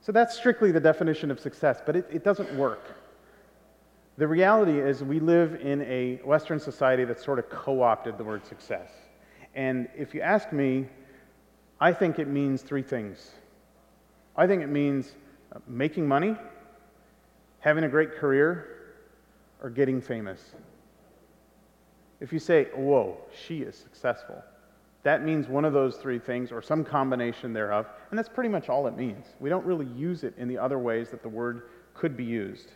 So 0.00 0.10
that's 0.10 0.36
strictly 0.36 0.72
the 0.72 0.80
definition 0.80 1.30
of 1.30 1.38
success, 1.38 1.80
but 1.84 1.94
it, 1.94 2.08
it 2.10 2.24
doesn't 2.24 2.52
work. 2.56 2.96
The 4.16 4.26
reality 4.26 4.80
is, 4.80 5.04
we 5.04 5.20
live 5.20 5.60
in 5.60 5.82
a 5.82 6.16
Western 6.24 6.58
society 6.58 7.04
that 7.04 7.20
sort 7.20 7.38
of 7.38 7.48
co 7.50 7.82
opted 7.82 8.18
the 8.18 8.24
word 8.24 8.44
success. 8.44 8.90
And 9.54 9.88
if 9.96 10.12
you 10.12 10.22
ask 10.22 10.52
me, 10.52 10.88
I 11.80 11.92
think 11.92 12.18
it 12.18 12.28
means 12.28 12.62
three 12.62 12.82
things. 12.82 13.30
I 14.36 14.46
think 14.46 14.62
it 14.62 14.68
means 14.68 15.12
uh, 15.54 15.60
making 15.66 16.06
money, 16.06 16.36
having 17.60 17.84
a 17.84 17.88
great 17.88 18.14
career, 18.16 18.68
or 19.62 19.70
getting 19.70 20.00
famous. 20.00 20.40
If 22.20 22.32
you 22.32 22.38
say, 22.38 22.64
whoa, 22.74 23.16
she 23.46 23.62
is 23.62 23.76
successful, 23.76 24.42
that 25.04 25.24
means 25.24 25.46
one 25.46 25.64
of 25.64 25.72
those 25.72 25.96
three 25.96 26.18
things 26.18 26.50
or 26.50 26.60
some 26.60 26.84
combination 26.84 27.52
thereof, 27.52 27.86
and 28.10 28.18
that's 28.18 28.28
pretty 28.28 28.48
much 28.48 28.68
all 28.68 28.86
it 28.88 28.96
means. 28.96 29.26
We 29.38 29.48
don't 29.48 29.64
really 29.64 29.86
use 29.86 30.24
it 30.24 30.34
in 30.36 30.48
the 30.48 30.58
other 30.58 30.78
ways 30.78 31.10
that 31.10 31.22
the 31.22 31.28
word 31.28 31.62
could 31.94 32.16
be 32.16 32.24
used. 32.24 32.72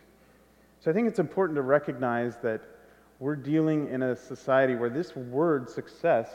So 0.79 0.89
I 0.91 0.93
think 0.93 1.07
it's 1.07 1.19
important 1.19 1.55
to 1.57 1.61
recognize 1.61 2.37
that 2.37 2.61
we're 3.19 3.35
dealing 3.35 3.89
in 3.89 4.03
a 4.03 4.15
society 4.15 4.75
where 4.75 4.89
this 4.89 5.15
word 5.15 5.69
success 5.69 6.29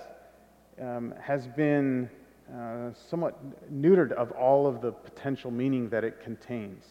um, 0.80 1.12
has 1.20 1.46
been 1.46 2.08
uh, 2.54 2.90
somewhat 3.10 3.36
neutered 3.72 4.12
of 4.12 4.30
all 4.32 4.66
of 4.66 4.80
the 4.80 4.92
potential 4.92 5.50
meaning 5.50 5.88
that 5.90 6.04
it 6.04 6.20
contains. 6.22 6.84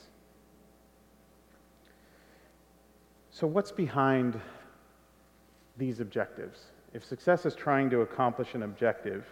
So, 3.31 3.47
what's 3.47 3.71
behind 3.71 4.39
these 5.77 5.99
objectives? 5.99 6.59
If 6.93 7.05
success 7.05 7.45
is 7.45 7.55
trying 7.55 7.89
to 7.91 8.01
accomplish 8.01 8.55
an 8.55 8.63
objective, 8.63 9.25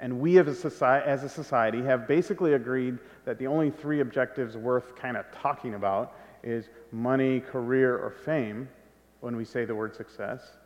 and 0.00 0.18
we 0.18 0.38
as 0.38 0.48
a, 0.48 0.54
society, 0.54 1.08
as 1.08 1.22
a 1.22 1.28
society 1.28 1.82
have 1.82 2.08
basically 2.08 2.54
agreed 2.54 2.98
that 3.24 3.38
the 3.38 3.46
only 3.46 3.70
three 3.70 4.00
objectives 4.00 4.56
worth 4.56 4.96
kind 4.96 5.16
of 5.16 5.26
talking 5.32 5.74
about 5.74 6.16
is 6.42 6.68
money, 6.90 7.38
career, 7.38 7.96
or 7.96 8.10
fame 8.10 8.68
when 9.20 9.36
we 9.36 9.44
say 9.44 9.64
the 9.64 9.74
word 9.74 9.94
success. 9.94 10.56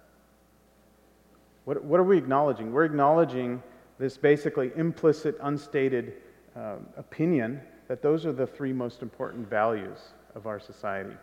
What, 1.67 1.85
what 1.85 2.01
are 2.01 2.05
we 2.05 2.17
acknowledging? 2.17 2.73
We're 2.73 2.85
acknowledging 2.85 3.63
this 3.99 4.17
basically 4.17 4.71
implicit, 4.77 5.37
unstated 5.43 6.15
uh, 6.57 6.77
opinion 6.97 7.61
that 7.89 8.03
those 8.03 8.27
are 8.27 8.33
the 8.33 8.47
three 8.47 8.73
most 8.73 9.03
important 9.03 9.49
values 9.49 9.99
of 10.35 10.47
our 10.47 10.61
society. 10.61 11.17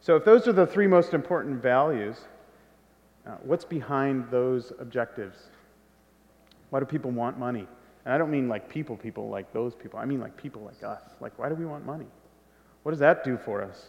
So, 0.00 0.16
if 0.16 0.24
those 0.24 0.46
are 0.48 0.52
the 0.52 0.66
three 0.66 0.86
most 0.86 1.14
important 1.14 1.62
values, 1.62 2.16
uh, 3.26 3.36
what's 3.42 3.64
behind 3.64 4.30
those 4.30 4.72
objectives? 4.78 5.38
Why 6.70 6.80
do 6.80 6.86
people 6.86 7.10
want 7.10 7.38
money? 7.38 7.66
And 8.04 8.12
I 8.12 8.18
don't 8.18 8.30
mean 8.30 8.48
like 8.48 8.68
people, 8.68 8.96
people 8.96 9.28
like 9.28 9.52
those 9.52 9.74
people. 9.74 9.98
I 9.98 10.04
mean 10.04 10.20
like 10.20 10.36
people 10.36 10.62
like 10.62 10.82
us. 10.82 11.02
Like, 11.20 11.38
why 11.38 11.48
do 11.48 11.54
we 11.54 11.64
want 11.64 11.86
money? 11.86 12.06
What 12.82 12.92
does 12.92 12.98
that 12.98 13.24
do 13.24 13.38
for 13.38 13.62
us? 13.62 13.86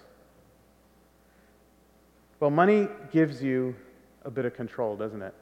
Well, 2.40 2.50
money 2.50 2.88
gives 3.12 3.44
you 3.44 3.76
a 4.24 4.32
bit 4.32 4.46
of 4.46 4.54
control, 4.54 4.96
doesn't 4.96 5.22
it? 5.22 5.34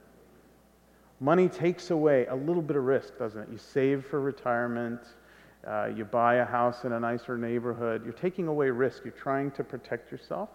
Money 1.23 1.47
takes 1.47 1.89
away 1.89 2.25
a 2.25 2.35
little 2.35 2.61
bit 2.61 2.75
of 2.75 2.83
risk, 2.83 3.17
doesn't 3.17 3.43
it? 3.43 3.47
You 3.49 3.57
save 3.57 4.05
for 4.05 4.19
retirement, 4.19 4.99
uh, 5.65 5.85
you 5.85 6.03
buy 6.03 6.35
a 6.35 6.45
house 6.45 6.83
in 6.83 6.91
a 6.91 6.99
nicer 6.99 7.37
neighborhood. 7.37 8.03
You're 8.03 8.11
taking 8.11 8.49
away 8.49 8.69
risk. 8.69 9.05
You're 9.05 9.13
trying 9.13 9.51
to 9.51 9.63
protect 9.63 10.11
yourself. 10.11 10.49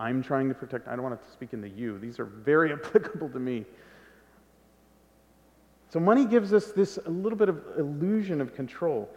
I'm 0.00 0.22
trying 0.22 0.48
to 0.48 0.54
protect, 0.54 0.88
I 0.88 0.92
don't 0.92 1.02
want 1.02 1.22
to 1.22 1.30
speak 1.30 1.52
in 1.52 1.60
the 1.60 1.68
you. 1.68 1.98
These 1.98 2.18
are 2.18 2.24
very 2.24 2.72
applicable 2.84 3.28
to 3.28 3.38
me. 3.38 3.66
So, 5.90 6.00
money 6.00 6.24
gives 6.24 6.54
us 6.54 6.72
this 6.72 6.98
a 7.04 7.10
little 7.10 7.36
bit 7.36 7.50
of 7.50 7.62
illusion 7.76 8.40
of 8.40 8.54
control. 8.54 9.10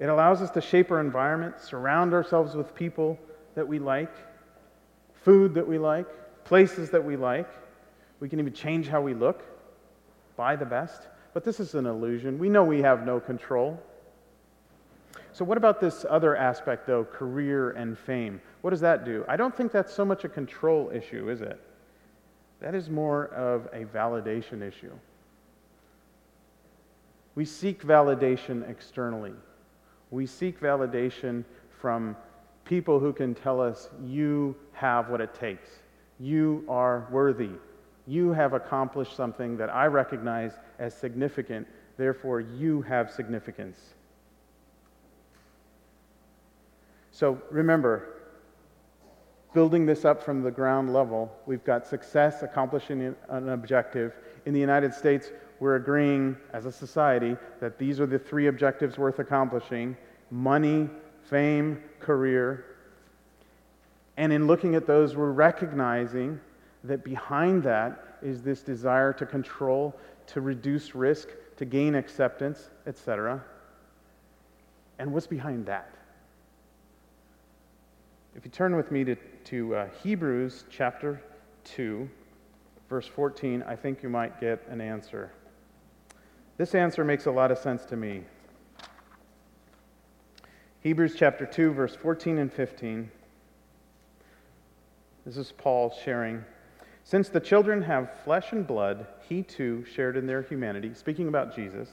It 0.00 0.06
allows 0.06 0.42
us 0.42 0.50
to 0.50 0.60
shape 0.60 0.90
our 0.90 1.00
environment, 1.00 1.60
surround 1.60 2.14
ourselves 2.14 2.56
with 2.56 2.74
people 2.74 3.16
that 3.54 3.68
we 3.68 3.78
like, 3.78 4.12
food 5.22 5.54
that 5.54 5.68
we 5.68 5.78
like, 5.78 6.06
places 6.44 6.90
that 6.90 7.04
we 7.04 7.14
like. 7.14 7.48
We 8.20 8.28
can 8.28 8.38
even 8.40 8.52
change 8.52 8.88
how 8.88 9.00
we 9.00 9.14
look, 9.14 9.42
buy 10.36 10.56
the 10.56 10.64
best. 10.64 11.08
But 11.34 11.44
this 11.44 11.60
is 11.60 11.74
an 11.74 11.84
illusion. 11.84 12.38
We 12.38 12.48
know 12.48 12.64
we 12.64 12.80
have 12.80 13.04
no 13.04 13.20
control. 13.20 13.78
So, 15.32 15.44
what 15.44 15.58
about 15.58 15.80
this 15.80 16.06
other 16.08 16.34
aspect, 16.34 16.86
though, 16.86 17.04
career 17.04 17.72
and 17.72 17.98
fame? 17.98 18.40
What 18.62 18.70
does 18.70 18.80
that 18.80 19.04
do? 19.04 19.22
I 19.28 19.36
don't 19.36 19.54
think 19.54 19.70
that's 19.70 19.92
so 19.92 20.02
much 20.02 20.24
a 20.24 20.30
control 20.30 20.90
issue, 20.94 21.28
is 21.28 21.42
it? 21.42 21.60
That 22.60 22.74
is 22.74 22.88
more 22.88 23.26
of 23.34 23.66
a 23.74 23.84
validation 23.84 24.62
issue. 24.62 24.92
We 27.34 27.44
seek 27.44 27.82
validation 27.82 28.68
externally. 28.68 29.34
We 30.10 30.24
seek 30.24 30.58
validation 30.58 31.44
from 31.82 32.16
people 32.64 32.98
who 32.98 33.12
can 33.12 33.34
tell 33.34 33.60
us, 33.60 33.90
you 34.04 34.56
have 34.72 35.10
what 35.10 35.20
it 35.20 35.34
takes. 35.34 35.68
You 36.18 36.64
are 36.66 37.06
worthy. 37.10 37.50
You 38.06 38.32
have 38.32 38.52
accomplished 38.52 39.16
something 39.16 39.56
that 39.56 39.68
I 39.68 39.86
recognize 39.86 40.52
as 40.78 40.94
significant. 40.94 41.66
Therefore, 41.96 42.40
you 42.40 42.82
have 42.82 43.10
significance. 43.10 43.78
So 47.10 47.40
remember, 47.50 48.08
building 49.54 49.86
this 49.86 50.04
up 50.04 50.22
from 50.22 50.42
the 50.42 50.50
ground 50.50 50.92
level, 50.92 51.34
we've 51.46 51.64
got 51.64 51.86
success, 51.86 52.42
accomplishing 52.42 53.14
an 53.30 53.48
objective. 53.48 54.14
In 54.44 54.52
the 54.52 54.60
United 54.60 54.92
States, 54.92 55.30
we're 55.58 55.76
agreeing 55.76 56.36
as 56.52 56.66
a 56.66 56.72
society 56.72 57.36
that 57.60 57.78
these 57.78 57.98
are 57.98 58.06
the 58.06 58.18
three 58.18 58.48
objectives 58.48 58.98
worth 58.98 59.18
accomplishing 59.18 59.96
money, 60.30 60.90
fame, 61.22 61.82
career. 62.00 62.66
And 64.18 64.32
in 64.32 64.46
looking 64.46 64.74
at 64.74 64.86
those, 64.86 65.16
we're 65.16 65.32
recognizing 65.32 66.38
that 66.86 67.04
behind 67.04 67.62
that 67.64 68.18
is 68.22 68.42
this 68.42 68.62
desire 68.62 69.12
to 69.12 69.26
control, 69.26 69.94
to 70.28 70.40
reduce 70.40 70.94
risk, 70.94 71.28
to 71.56 71.64
gain 71.64 71.94
acceptance, 71.94 72.70
etc. 72.86 73.42
And 74.98 75.12
what's 75.12 75.26
behind 75.26 75.66
that? 75.66 75.94
If 78.34 78.44
you 78.44 78.50
turn 78.50 78.76
with 78.76 78.90
me 78.90 79.04
to, 79.04 79.16
to 79.44 79.74
uh, 79.74 79.88
Hebrews 80.02 80.64
chapter 80.70 81.22
2, 81.64 82.08
verse 82.88 83.06
14, 83.06 83.64
I 83.66 83.76
think 83.76 84.02
you 84.02 84.08
might 84.08 84.40
get 84.40 84.66
an 84.68 84.80
answer. 84.80 85.30
This 86.58 86.74
answer 86.74 87.04
makes 87.04 87.26
a 87.26 87.30
lot 87.30 87.50
of 87.50 87.58
sense 87.58 87.84
to 87.86 87.96
me. 87.96 88.22
Hebrews 90.80 91.14
chapter 91.16 91.46
2, 91.46 91.72
verse 91.72 91.96
14 91.96 92.38
and 92.38 92.52
15. 92.52 93.10
This 95.24 95.36
is 95.36 95.52
Paul 95.52 95.92
sharing. 96.04 96.44
Since 97.06 97.28
the 97.28 97.38
children 97.38 97.82
have 97.82 98.18
flesh 98.24 98.50
and 98.50 98.66
blood, 98.66 99.06
he 99.28 99.44
too 99.44 99.84
shared 99.84 100.16
in 100.16 100.26
their 100.26 100.42
humanity, 100.42 100.92
speaking 100.92 101.28
about 101.28 101.54
Jesus, 101.54 101.88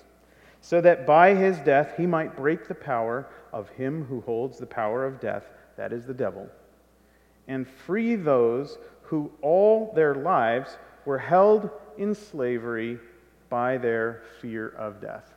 so 0.59 0.81
that 0.81 1.05
by 1.05 1.35
his 1.35 1.59
death 1.59 1.93
he 1.95 2.07
might 2.07 2.35
break 2.35 2.67
the 2.67 2.73
power 2.73 3.27
of 3.51 3.69
him 3.69 4.05
who 4.05 4.21
holds 4.21 4.57
the 4.57 4.65
power 4.65 5.05
of 5.05 5.21
death, 5.21 5.43
that 5.77 5.93
is 5.93 6.07
the 6.07 6.15
devil, 6.15 6.49
and 7.47 7.67
free 7.67 8.15
those 8.15 8.79
who 9.03 9.31
all 9.43 9.93
their 9.93 10.15
lives 10.15 10.79
were 11.05 11.19
held 11.19 11.69
in 11.99 12.15
slavery 12.15 12.97
by 13.49 13.77
their 13.77 14.23
fear 14.41 14.69
of 14.69 14.99
death. 14.99 15.31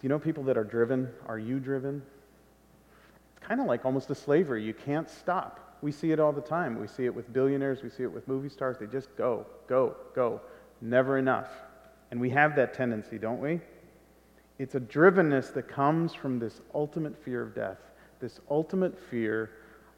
Do 0.00 0.06
you 0.06 0.08
know 0.08 0.18
people 0.18 0.44
that 0.44 0.56
are 0.56 0.64
driven? 0.64 1.10
Are 1.26 1.38
you 1.38 1.60
driven? 1.60 2.00
It's 3.36 3.46
kind 3.46 3.60
of 3.60 3.66
like 3.66 3.84
almost 3.84 4.08
a 4.08 4.14
slavery. 4.14 4.64
You 4.64 4.72
can't 4.72 5.10
stop. 5.10 5.60
We 5.84 5.92
see 5.92 6.12
it 6.12 6.18
all 6.18 6.32
the 6.32 6.40
time. 6.40 6.80
We 6.80 6.86
see 6.86 7.04
it 7.04 7.14
with 7.14 7.30
billionaires, 7.30 7.82
we 7.82 7.90
see 7.90 8.04
it 8.04 8.10
with 8.10 8.26
movie 8.26 8.48
stars. 8.48 8.78
They 8.80 8.86
just 8.86 9.14
go, 9.18 9.44
go, 9.68 9.94
go. 10.14 10.40
Never 10.80 11.18
enough. 11.18 11.50
And 12.10 12.18
we 12.18 12.30
have 12.30 12.56
that 12.56 12.72
tendency, 12.72 13.18
don't 13.18 13.38
we? 13.38 13.60
It's 14.58 14.76
a 14.76 14.80
drivenness 14.80 15.52
that 15.52 15.68
comes 15.68 16.14
from 16.14 16.38
this 16.38 16.62
ultimate 16.74 17.22
fear 17.22 17.42
of 17.42 17.54
death, 17.54 17.76
this 18.18 18.40
ultimate 18.50 18.98
fear 18.98 19.50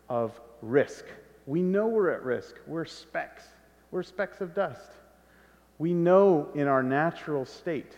of 0.09 0.41
risk. 0.61 1.05
We 1.47 1.63
know 1.63 1.87
we're 1.87 2.11
at 2.11 2.25
risk. 2.25 2.57
We're 2.67 2.85
specks. 2.85 3.45
We're 3.93 4.03
specks 4.03 4.41
of 4.41 4.57
dust. 4.57 4.91
We 5.79 5.95
know 5.95 6.49
in 6.57 6.67
our 6.67 6.83
natural 6.83 7.45
state 7.45 7.93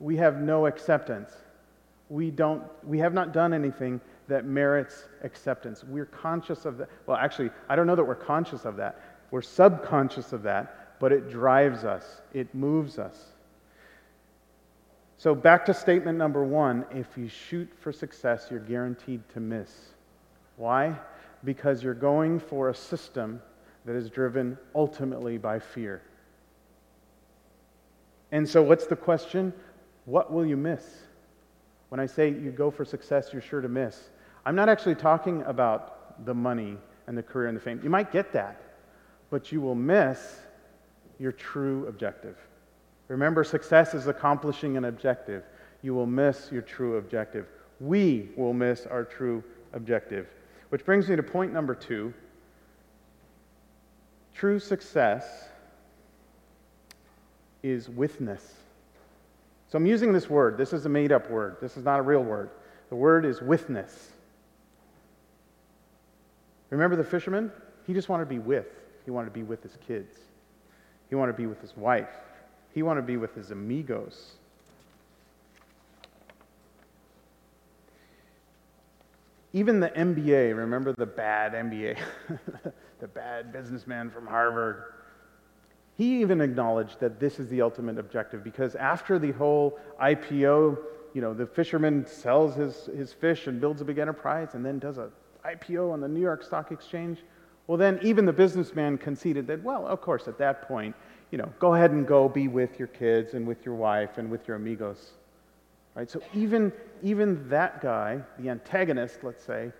we 0.00 0.16
have 0.16 0.40
no 0.40 0.64
acceptance. 0.64 1.30
We, 2.08 2.30
don't, 2.30 2.62
we 2.86 3.00
have 3.00 3.12
not 3.12 3.34
done 3.34 3.52
anything 3.52 4.00
that 4.28 4.44
merits 4.44 5.04
acceptance. 5.22 5.84
We're 5.84 6.06
conscious 6.06 6.64
of 6.64 6.78
that. 6.78 6.88
Well, 7.06 7.16
actually, 7.16 7.50
I 7.68 7.76
don't 7.76 7.86
know 7.86 7.96
that 7.96 8.04
we're 8.04 8.14
conscious 8.14 8.64
of 8.64 8.76
that. 8.76 9.00
We're 9.30 9.42
subconscious 9.42 10.32
of 10.32 10.42
that, 10.44 10.98
but 11.00 11.12
it 11.12 11.28
drives 11.28 11.84
us, 11.84 12.22
it 12.32 12.54
moves 12.54 12.98
us. 12.98 13.32
So, 15.16 15.34
back 15.34 15.64
to 15.66 15.74
statement 15.74 16.18
number 16.18 16.44
one 16.44 16.84
if 16.92 17.16
you 17.16 17.28
shoot 17.28 17.70
for 17.80 17.92
success, 17.92 18.48
you're 18.50 18.60
guaranteed 18.60 19.22
to 19.30 19.40
miss. 19.40 19.70
Why? 20.56 20.94
Because 21.44 21.82
you're 21.82 21.94
going 21.94 22.40
for 22.40 22.70
a 22.70 22.74
system 22.74 23.40
that 23.84 23.94
is 23.96 24.10
driven 24.10 24.58
ultimately 24.74 25.38
by 25.38 25.58
fear. 25.58 26.02
And 28.32 28.48
so, 28.48 28.62
what's 28.62 28.86
the 28.86 28.96
question? 28.96 29.52
What 30.04 30.32
will 30.32 30.44
you 30.44 30.56
miss? 30.56 30.84
When 31.88 32.00
I 32.00 32.06
say 32.06 32.28
you 32.28 32.50
go 32.50 32.70
for 32.70 32.84
success, 32.84 33.30
you're 33.32 33.42
sure 33.42 33.60
to 33.60 33.68
miss. 33.68 34.10
I'm 34.46 34.54
not 34.54 34.68
actually 34.68 34.94
talking 34.94 35.42
about 35.42 36.24
the 36.26 36.34
money 36.34 36.76
and 37.06 37.16
the 37.16 37.22
career 37.22 37.48
and 37.48 37.56
the 37.56 37.60
fame. 37.60 37.80
You 37.82 37.90
might 37.90 38.12
get 38.12 38.32
that, 38.32 38.60
but 39.30 39.52
you 39.52 39.60
will 39.60 39.74
miss 39.74 40.40
your 41.18 41.32
true 41.32 41.86
objective. 41.86 42.36
Remember, 43.08 43.44
success 43.44 43.94
is 43.94 44.06
accomplishing 44.06 44.76
an 44.76 44.86
objective. 44.86 45.44
You 45.82 45.94
will 45.94 46.06
miss 46.06 46.50
your 46.50 46.62
true 46.62 46.96
objective. 46.96 47.46
We 47.80 48.30
will 48.36 48.54
miss 48.54 48.86
our 48.86 49.04
true 49.04 49.44
objective. 49.72 50.28
Which 50.70 50.84
brings 50.84 51.08
me 51.08 51.16
to 51.16 51.22
point 51.22 51.52
number 51.52 51.74
two 51.74 52.12
true 54.34 54.58
success 54.58 55.48
is 57.62 57.88
withness. 57.88 58.42
So 59.68 59.78
I'm 59.78 59.86
using 59.86 60.12
this 60.12 60.28
word. 60.28 60.58
This 60.58 60.72
is 60.72 60.86
a 60.86 60.88
made 60.88 61.12
up 61.12 61.30
word, 61.30 61.56
this 61.60 61.76
is 61.76 61.84
not 61.84 61.98
a 61.98 62.02
real 62.02 62.22
word. 62.22 62.50
The 62.90 62.96
word 62.96 63.24
is 63.24 63.40
withness. 63.40 64.10
Remember 66.74 66.96
the 66.96 67.04
fisherman? 67.04 67.52
He 67.86 67.94
just 67.94 68.08
wanted 68.08 68.24
to 68.24 68.30
be 68.30 68.40
with. 68.40 68.66
He 69.04 69.12
wanted 69.12 69.26
to 69.26 69.32
be 69.32 69.44
with 69.44 69.62
his 69.62 69.78
kids. 69.86 70.16
He 71.08 71.14
wanted 71.14 71.32
to 71.32 71.38
be 71.38 71.46
with 71.46 71.60
his 71.60 71.76
wife. 71.76 72.10
He 72.72 72.82
wanted 72.82 73.02
to 73.02 73.06
be 73.06 73.16
with 73.16 73.32
his 73.32 73.52
amigos. 73.52 74.32
Even 79.52 79.78
the 79.78 79.90
MBA, 79.90 80.56
remember 80.56 80.92
the 80.92 81.06
bad 81.06 81.52
MBA, 81.52 81.96
the 82.98 83.06
bad 83.06 83.52
businessman 83.52 84.10
from 84.10 84.26
Harvard? 84.26 84.94
He 85.96 86.22
even 86.22 86.40
acknowledged 86.40 86.98
that 86.98 87.20
this 87.20 87.38
is 87.38 87.46
the 87.46 87.62
ultimate 87.62 88.00
objective 88.00 88.42
because 88.42 88.74
after 88.74 89.20
the 89.20 89.30
whole 89.30 89.78
IPO, 90.02 90.76
you 91.12 91.20
know, 91.20 91.34
the 91.34 91.46
fisherman 91.46 92.04
sells 92.04 92.56
his, 92.56 92.86
his 92.96 93.12
fish 93.12 93.46
and 93.46 93.60
builds 93.60 93.80
a 93.80 93.84
big 93.84 93.98
enterprise 93.98 94.54
and 94.54 94.66
then 94.66 94.80
does 94.80 94.98
a 94.98 95.12
IPO 95.44 95.92
on 95.92 96.00
the 96.00 96.08
New 96.08 96.20
York 96.20 96.42
Stock 96.42 96.72
Exchange. 96.72 97.18
Well, 97.66 97.78
then 97.78 97.98
even 98.02 98.24
the 98.26 98.32
businessman 98.32 98.98
conceded 98.98 99.46
that, 99.46 99.62
well, 99.62 99.86
of 99.86 100.00
course, 100.00 100.28
at 100.28 100.38
that 100.38 100.68
point, 100.68 100.94
you 101.30 101.38
know, 101.38 101.52
go 101.58 101.74
ahead 101.74 101.90
and 101.90 102.06
go 102.06 102.28
be 102.28 102.48
with 102.48 102.78
your 102.78 102.88
kids 102.88 103.34
and 103.34 103.46
with 103.46 103.64
your 103.64 103.74
wife 103.74 104.18
and 104.18 104.30
with 104.30 104.46
your 104.46 104.56
amigos. 104.56 105.12
Right? 105.94 106.10
So 106.10 106.20
even, 106.34 106.72
even 107.02 107.48
that 107.48 107.80
guy, 107.80 108.20
the 108.38 108.50
antagonist, 108.50 109.20
let's 109.22 109.42
say, 109.42 109.72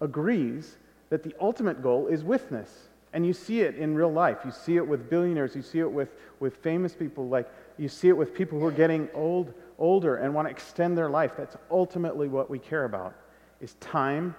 agrees 0.00 0.76
that 1.10 1.22
the 1.22 1.34
ultimate 1.40 1.82
goal 1.82 2.06
is 2.06 2.24
withness. 2.24 2.88
And 3.12 3.24
you 3.24 3.32
see 3.32 3.60
it 3.60 3.76
in 3.76 3.94
real 3.94 4.12
life. 4.12 4.38
You 4.44 4.50
see 4.50 4.76
it 4.76 4.86
with 4.86 5.08
billionaires. 5.08 5.54
You 5.54 5.62
see 5.62 5.78
it 5.78 5.90
with, 5.90 6.08
with 6.40 6.56
famous 6.56 6.94
people. 6.94 7.28
Like 7.28 7.48
you 7.78 7.88
see 7.88 8.08
it 8.08 8.16
with 8.16 8.34
people 8.34 8.58
who 8.58 8.66
are 8.66 8.72
getting 8.72 9.08
old, 9.14 9.54
older 9.78 10.16
and 10.16 10.34
want 10.34 10.48
to 10.48 10.50
extend 10.50 10.98
their 10.98 11.10
life. 11.10 11.32
That's 11.36 11.56
ultimately 11.70 12.28
what 12.28 12.50
we 12.50 12.58
care 12.58 12.84
about. 12.84 13.14
Is 13.60 13.74
time 13.74 14.34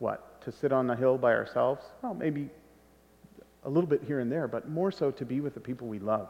what? 0.00 0.40
To 0.42 0.50
sit 0.50 0.72
on 0.72 0.86
the 0.86 0.96
hill 0.96 1.16
by 1.16 1.32
ourselves? 1.32 1.84
Well, 2.02 2.14
maybe 2.14 2.48
a 3.64 3.70
little 3.70 3.88
bit 3.88 4.02
here 4.02 4.20
and 4.20 4.32
there, 4.32 4.48
but 4.48 4.68
more 4.68 4.90
so 4.90 5.10
to 5.12 5.24
be 5.24 5.40
with 5.40 5.54
the 5.54 5.60
people 5.60 5.86
we 5.86 5.98
love. 5.98 6.28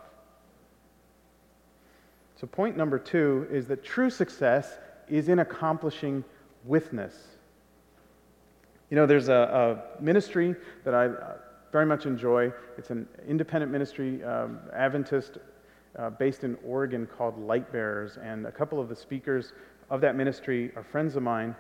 So, 2.36 2.46
point 2.46 2.76
number 2.76 2.98
two 2.98 3.46
is 3.50 3.66
that 3.68 3.84
true 3.84 4.10
success 4.10 4.78
is 5.08 5.28
in 5.28 5.38
accomplishing 5.38 6.24
withness. 6.64 7.14
You 8.90 8.96
know, 8.96 9.06
there's 9.06 9.28
a, 9.28 9.86
a 9.98 10.02
ministry 10.02 10.56
that 10.84 10.94
I 10.94 11.06
uh, 11.06 11.36
very 11.70 11.86
much 11.86 12.06
enjoy. 12.06 12.52
It's 12.76 12.90
an 12.90 13.06
independent 13.28 13.70
ministry, 13.70 14.24
um, 14.24 14.58
Adventist, 14.74 15.38
uh, 15.96 16.10
based 16.10 16.42
in 16.42 16.56
Oregon 16.66 17.06
called 17.06 17.38
Light 17.38 17.70
Bearers. 17.70 18.18
And 18.20 18.46
a 18.46 18.52
couple 18.52 18.80
of 18.80 18.88
the 18.88 18.96
speakers 18.96 19.52
of 19.90 20.00
that 20.00 20.16
ministry 20.16 20.72
are 20.74 20.82
friends 20.82 21.14
of 21.14 21.22
mine 21.22 21.54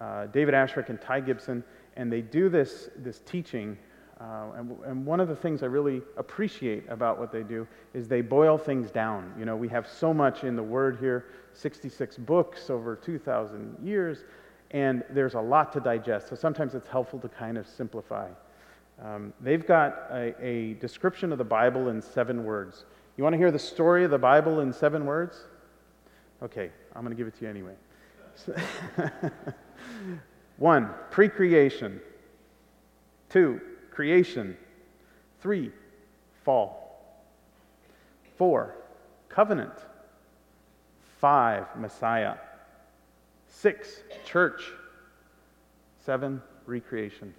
uh, 0.00 0.26
David 0.26 0.54
Asscherick 0.54 0.88
and 0.88 1.00
Ty 1.00 1.20
Gibson, 1.20 1.62
and 1.96 2.10
they 2.10 2.20
do 2.20 2.48
this, 2.48 2.88
this 2.96 3.20
teaching. 3.20 3.76
Uh, 4.20 4.52
and, 4.56 4.76
and, 4.84 5.06
one 5.06 5.18
of 5.18 5.28
the 5.28 5.36
things 5.36 5.62
I 5.62 5.66
really 5.66 6.02
appreciate 6.18 6.84
about 6.90 7.18
what 7.18 7.32
they 7.32 7.42
do 7.42 7.66
is 7.94 8.06
they 8.06 8.20
boil 8.20 8.58
things 8.58 8.90
down. 8.90 9.32
You 9.38 9.46
know, 9.46 9.56
we 9.56 9.68
have 9.68 9.88
so 9.88 10.12
much 10.12 10.44
in 10.44 10.56
the 10.56 10.62
Word 10.62 10.98
here 11.00 11.26
66 11.54 12.18
books 12.18 12.68
over 12.68 12.94
2,000 12.96 13.76
years, 13.82 14.24
and 14.72 15.02
there's 15.10 15.34
a 15.34 15.40
lot 15.40 15.72
to 15.72 15.80
digest. 15.80 16.28
So 16.28 16.36
sometimes 16.36 16.74
it's 16.74 16.86
helpful 16.86 17.18
to 17.20 17.28
kind 17.28 17.56
of 17.56 17.66
simplify. 17.66 18.28
Um, 19.02 19.32
they've 19.40 19.66
got 19.66 20.06
a, 20.10 20.34
a 20.44 20.74
description 20.74 21.32
of 21.32 21.38
the 21.38 21.44
Bible 21.44 21.88
in 21.88 22.02
seven 22.02 22.44
words. 22.44 22.84
You 23.16 23.24
want 23.24 23.34
to 23.34 23.38
hear 23.38 23.50
the 23.50 23.58
story 23.58 24.04
of 24.04 24.10
the 24.10 24.18
Bible 24.18 24.60
in 24.60 24.72
seven 24.72 25.06
words? 25.06 25.44
Okay, 26.42 26.70
I'm 26.94 27.02
going 27.02 27.16
to 27.16 27.16
give 27.16 27.26
it 27.26 27.36
to 27.38 27.44
you 27.44 27.50
anyway. 27.50 27.74
One, 30.58 30.90
pre 31.10 31.28
creation. 31.28 32.00
Two, 33.28 33.60
creation. 33.90 34.56
Three, 35.40 35.72
fall. 36.44 37.22
Four, 38.36 38.74
covenant. 39.28 39.72
Five, 41.18 41.66
Messiah. 41.76 42.36
Six, 43.48 44.02
church. 44.24 44.72
Seven, 46.04 46.42
recreation. 46.66 47.34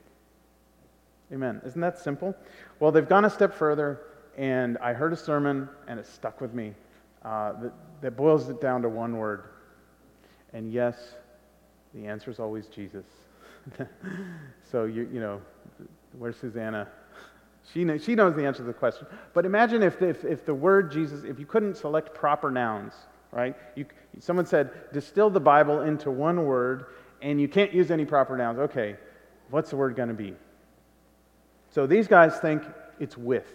Amen. 1.32 1.62
Isn't 1.66 1.82
that 1.82 1.98
simple? 1.98 2.36
Well, 2.80 2.92
they've 2.92 3.08
gone 3.08 3.26
a 3.26 3.30
step 3.30 3.54
further, 3.54 4.02
and 4.38 4.78
I 4.80 4.94
heard 4.94 5.14
a 5.14 5.18
sermon, 5.18 5.70
and 5.88 6.00
it 6.00 6.06
stuck 6.06 6.42
with 6.42 6.54
me 6.54 6.74
uh, 7.24 7.54
that, 7.54 7.74
that 8.02 8.18
boils 8.18 8.50
it 8.50 8.60
down 8.60 8.82
to 8.82 8.90
one 8.90 9.18
word. 9.18 9.46
And 10.54 10.72
yes, 10.72 11.16
the 11.94 12.08
answer 12.08 12.32
is 12.32 12.40
always 12.40 12.68
Jesus. 12.68 13.06
so, 14.72 14.86
you, 14.86 15.08
you 15.12 15.20
know, 15.20 15.42
where's 16.18 16.38
Susanna? 16.38 16.88
She, 17.74 17.84
knows, 17.84 18.04
she 18.04 18.16
knows 18.16 18.36
the 18.36 18.46
answer 18.46 18.60
to 18.60 18.68
the 18.68 18.74
question. 18.74 19.08
But 19.34 19.46
imagine 19.46 19.84
if, 19.84 20.02
if, 20.02 20.26
if 20.26 20.46
the 20.46 20.54
word 20.54 20.92
Jesus, 20.92 21.24
if 21.24 21.40
you 21.40 21.46
couldn't 21.46 21.76
select 21.76 22.14
proper 22.14 22.50
nouns, 22.50 22.94
right? 23.32 23.56
You, 23.76 23.86
someone 24.20 24.46
said, 24.46 24.72
distill 24.92 25.30
the 25.30 25.40
Bible 25.40 25.82
into 25.82 26.12
one 26.12 26.46
word, 26.46 26.86
and 27.22 27.40
you 27.40 27.48
can't 27.48 27.74
use 27.74 27.92
any 27.92 28.06
proper 28.06 28.36
nouns. 28.36 28.60
Okay, 28.60 28.96
what's 29.50 29.70
the 29.70 29.78
word 29.78 29.96
going 29.96 30.10
to 30.10 30.16
be? 30.16 30.34
So 31.70 31.88
these 31.88 32.08
guys 32.08 32.38
think 32.38 32.64
it's 33.00 33.18
with. 33.18 33.48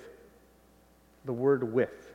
The 1.25 1.33
word 1.33 1.73
with. 1.73 2.15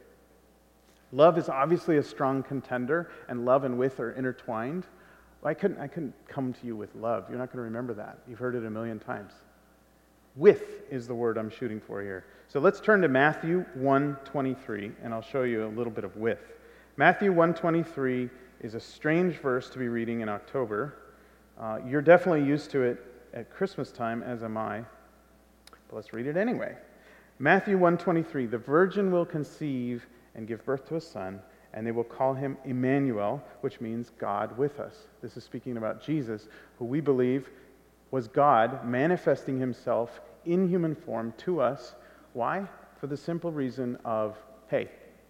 Love 1.11 1.37
is 1.37 1.49
obviously 1.49 1.97
a 1.97 2.03
strong 2.03 2.41
contender, 2.41 3.11
and 3.27 3.45
love 3.45 3.65
and 3.65 3.77
with 3.77 3.99
are 3.99 4.11
intertwined. 4.11 4.85
I 5.43 5.53
couldn't, 5.53 5.79
I 5.79 5.87
couldn't 5.87 6.13
come 6.27 6.53
to 6.53 6.65
you 6.65 6.75
with 6.75 6.93
love. 6.95 7.25
You're 7.29 7.39
not 7.39 7.47
going 7.47 7.57
to 7.57 7.63
remember 7.63 7.93
that. 7.95 8.19
You've 8.27 8.39
heard 8.39 8.55
it 8.55 8.65
a 8.65 8.69
million 8.69 8.99
times. 8.99 9.33
With 10.35 10.89
is 10.89 11.07
the 11.07 11.15
word 11.15 11.37
I'm 11.37 11.49
shooting 11.49 11.79
for 11.79 12.01
here. 12.01 12.25
So 12.47 12.59
let's 12.59 12.79
turn 12.79 13.01
to 13.01 13.07
Matthew 13.07 13.65
1:23 13.77 14.93
and 15.03 15.13
I'll 15.13 15.21
show 15.21 15.43
you 15.43 15.65
a 15.65 15.67
little 15.67 15.91
bit 15.91 16.03
of 16.03 16.15
with. 16.15 16.39
Matthew 16.95 17.33
1:23 17.33 18.29
is 18.61 18.75
a 18.75 18.79
strange 18.79 19.37
verse 19.37 19.69
to 19.71 19.79
be 19.79 19.87
reading 19.87 20.21
in 20.21 20.29
October. 20.29 20.95
Uh, 21.59 21.79
you're 21.85 22.01
definitely 22.01 22.43
used 22.43 22.71
to 22.71 22.83
it 22.83 23.03
at 23.33 23.49
Christmas 23.49 23.91
time, 23.91 24.23
as 24.23 24.43
am 24.43 24.57
I. 24.57 24.83
But 25.87 25.95
let's 25.95 26.13
read 26.13 26.27
it 26.27 26.37
anyway. 26.37 26.77
Matthew 27.39 27.77
1:23, 27.77 28.45
"The 28.45 28.57
virgin 28.57 29.11
will 29.11 29.25
conceive 29.25 30.07
and 30.35 30.47
give 30.47 30.63
birth 30.63 30.87
to 30.89 30.95
a 30.95 31.01
son, 31.01 31.41
and 31.73 31.85
they 31.85 31.91
will 31.91 32.03
call 32.03 32.33
him 32.33 32.57
Emmanuel, 32.65 33.41
which 33.61 33.79
means 33.79 34.11
God 34.17 34.57
with 34.57 34.79
us. 34.79 34.95
This 35.21 35.37
is 35.37 35.43
speaking 35.43 35.77
about 35.77 36.03
Jesus, 36.03 36.47
who 36.77 36.85
we 36.85 36.99
believe 36.99 37.49
was 38.11 38.27
God 38.27 38.85
manifesting 38.85 39.59
himself 39.59 40.21
in 40.45 40.67
human 40.67 40.95
form 40.95 41.33
to 41.39 41.61
us. 41.61 41.95
Why? 42.33 42.65
For 42.99 43.07
the 43.07 43.17
simple 43.17 43.51
reason 43.51 43.97
of, 44.03 44.37
hey, 44.67 44.89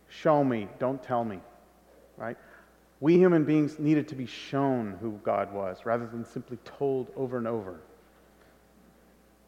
show 0.10 0.44
me, 0.44 0.68
don't 0.80 1.02
tell 1.02 1.24
me. 1.24 1.40
Right? 2.18 2.38
We 3.00 3.18
human 3.18 3.46
beings 3.46 3.80
needed 3.80 4.08
to 4.10 4.16
be 4.16 4.26
shown 4.26 4.98
who 5.02 5.20
God 5.24 5.54
was 5.54 5.86
rather 5.86 6.06
than 6.06 6.26
simply 6.26 6.58
told 6.66 7.12
over 7.16 7.38
and 7.38 7.48
over. 7.48 7.80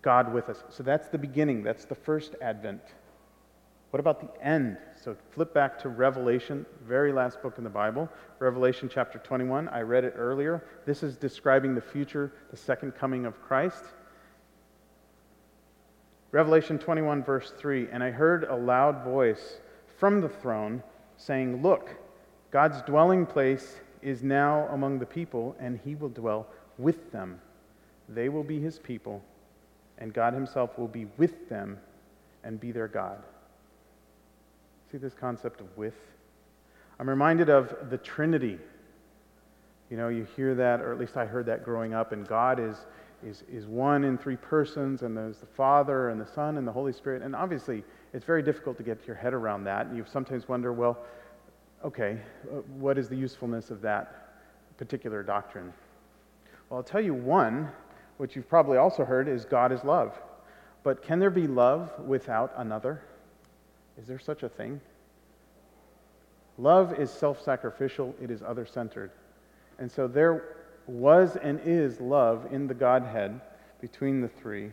God 0.02 0.34
with 0.34 0.50
us. 0.50 0.64
So 0.70 0.84
that's 0.84 1.08
the 1.08 1.18
beginning, 1.18 1.64
that's 1.64 1.86
the 1.86 1.96
first 1.96 2.36
advent. 2.42 2.82
What 3.94 4.00
about 4.00 4.22
the 4.22 4.44
end? 4.44 4.78
So 5.04 5.16
flip 5.36 5.54
back 5.54 5.78
to 5.84 5.90
Revelation, 5.90 6.66
very 6.84 7.14
last 7.14 7.44
book 7.44 7.60
in 7.60 7.64
the 7.64 7.70
Bible, 7.70 8.10
Revelation 8.40 8.90
chapter 8.92 9.20
21. 9.20 9.68
I 9.68 9.82
read 9.82 10.04
it 10.04 10.16
earlier. 10.18 10.66
This 10.88 11.04
is 11.04 11.16
describing 11.16 11.76
the 11.76 11.82
future, 11.82 12.34
the 12.50 12.58
second 12.58 12.94
coming 12.96 13.28
of 13.28 13.40
Christ. 13.44 13.84
Revelation 16.32 16.80
21, 16.80 17.24
verse 17.24 17.54
3 17.56 17.90
And 17.92 18.04
I 18.04 18.10
heard 18.10 18.46
a 18.46 18.56
loud 18.56 19.04
voice 19.04 19.60
from 20.00 20.22
the 20.22 20.30
throne 20.30 20.82
saying, 21.18 21.62
Look, 21.62 21.92
God's 22.50 22.82
dwelling 22.82 23.28
place 23.28 23.76
is 24.02 24.24
now 24.24 24.68
among 24.72 24.98
the 24.98 25.06
people, 25.06 25.56
and 25.60 25.80
he 25.86 25.94
will 25.94 26.10
dwell 26.10 26.48
with 26.80 27.12
them. 27.12 27.40
They 28.10 28.28
will 28.30 28.44
be 28.44 28.60
his 28.60 28.80
people, 28.80 29.22
and 30.00 30.12
God 30.12 30.34
himself 30.34 30.80
will 30.80 30.88
be 30.88 31.06
with 31.18 31.48
them 31.48 31.78
and 32.44 32.60
be 32.60 32.72
their 32.72 32.88
God. 32.88 33.22
See 34.94 35.00
this 35.00 35.16
concept 35.16 35.60
of 35.60 35.76
with? 35.76 35.96
I'm 37.00 37.10
reminded 37.10 37.50
of 37.50 37.90
the 37.90 37.98
Trinity. 37.98 38.60
You 39.90 39.98
know, 39.98 40.10
you 40.10 40.28
hear 40.36 40.54
that, 40.54 40.82
or 40.82 40.94
at 40.94 41.00
least 41.00 41.18
I 41.18 41.26
heard 41.26 41.48
that 41.48 41.66
growing 41.66 41.96
up, 41.96 42.12
and 42.12 42.28
God 42.28 42.60
is, 42.60 42.78
is, 43.26 43.44
is 43.52 43.66
one 43.66 44.04
in 44.04 44.20
three 44.20 44.36
persons, 44.36 45.02
and 45.02 45.18
there's 45.18 45.40
the 45.40 45.48
Father 45.48 46.10
and 46.10 46.22
the 46.22 46.28
Son 46.28 46.60
and 46.60 46.68
the 46.68 46.72
Holy 46.72 46.94
Spirit. 46.94 47.24
And 47.24 47.36
obviously, 47.36 47.84
it's 48.14 48.24
very 48.24 48.44
difficult 48.44 48.78
to 48.78 48.84
get 48.84 49.08
your 49.08 49.16
head 49.16 49.34
around 49.34 49.64
that. 49.64 49.88
And 49.88 49.98
you 49.98 50.06
sometimes 50.08 50.48
wonder, 50.48 50.72
well, 50.72 51.00
okay, 51.84 52.20
uh, 52.52 52.58
what 52.78 53.00
is 53.00 53.10
the 53.10 53.18
usefulness 53.18 53.72
of 53.72 53.82
that 53.82 54.36
particular 54.78 55.24
doctrine? 55.24 55.74
Well, 56.70 56.78
I'll 56.78 56.84
tell 56.84 57.02
you 57.02 57.16
one, 57.16 57.68
which 58.18 58.36
you've 58.36 58.48
probably 58.48 58.78
also 58.78 59.04
heard, 59.06 59.28
is 59.28 59.44
God 59.44 59.72
is 59.72 59.84
love. 59.84 60.22
But 60.84 61.02
can 61.02 61.18
there 61.18 61.32
be 61.32 61.48
love 61.48 61.92
without 62.00 62.54
another? 62.58 63.02
Is 64.00 64.08
there 64.08 64.20
such 64.20 64.44
a 64.44 64.50
thing? 64.50 64.82
Love 66.58 67.00
is 67.00 67.10
self 67.12 67.42
sacrificial, 67.42 68.16
it 68.22 68.30
is 68.30 68.42
other 68.44 68.66
centered. 68.66 69.12
And 69.80 69.92
so 69.92 70.08
there 70.08 70.56
was 70.88 71.36
and 71.38 71.60
is 71.66 72.00
love 72.00 72.48
in 72.52 72.68
the 72.68 72.74
Godhead 72.74 73.40
between 73.82 74.22
the 74.22 74.28
three. 74.28 74.72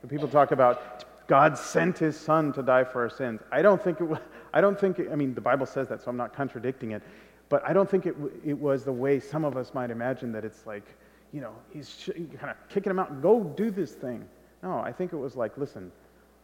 The 0.00 0.06
people 0.06 0.28
talk 0.28 0.52
about 0.52 1.04
God 1.28 1.56
sent 1.56 1.98
his 1.98 2.16
son 2.18 2.52
to 2.54 2.62
die 2.62 2.84
for 2.84 3.02
our 3.02 3.10
sins. 3.10 3.40
I 3.50 3.62
don't 3.62 3.82
think 3.82 4.00
it 4.00 4.04
was, 4.04 4.18
I 4.52 4.60
don't 4.60 4.78
think, 4.78 5.00
I 5.10 5.14
mean, 5.14 5.34
the 5.34 5.40
Bible 5.40 5.66
says 5.66 5.88
that, 5.88 6.02
so 6.02 6.10
I'm 6.10 6.16
not 6.16 6.34
contradicting 6.34 6.92
it, 6.92 7.02
but 7.48 7.66
I 7.66 7.72
don't 7.72 7.88
think 7.88 8.06
it, 8.06 8.14
it 8.44 8.58
was 8.58 8.84
the 8.84 8.92
way 8.92 9.20
some 9.20 9.44
of 9.44 9.56
us 9.56 9.72
might 9.74 9.90
imagine 9.90 10.32
that 10.32 10.44
it's 10.44 10.66
like, 10.66 10.84
you 11.32 11.40
know, 11.40 11.52
he's 11.72 12.10
kind 12.38 12.50
of 12.50 12.56
kicking 12.68 12.90
him 12.90 12.98
out 12.98 13.22
go 13.22 13.42
do 13.42 13.70
this 13.70 13.92
thing. 13.92 14.24
No, 14.62 14.78
I 14.78 14.92
think 14.92 15.12
it 15.12 15.16
was 15.16 15.36
like, 15.36 15.56
listen, 15.56 15.90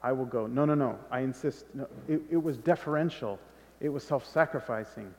I 0.02 0.12
will 0.12 0.24
go. 0.24 0.46
No, 0.46 0.64
no, 0.64 0.74
no, 0.74 0.98
I 1.10 1.20
insist. 1.20 1.64
No, 1.74 1.86
it, 2.08 2.20
it 2.30 2.42
was 2.42 2.56
deferential, 2.56 3.38
it 3.80 3.88
was 3.88 4.02
self 4.02 4.26
sacrificing. 4.26 5.12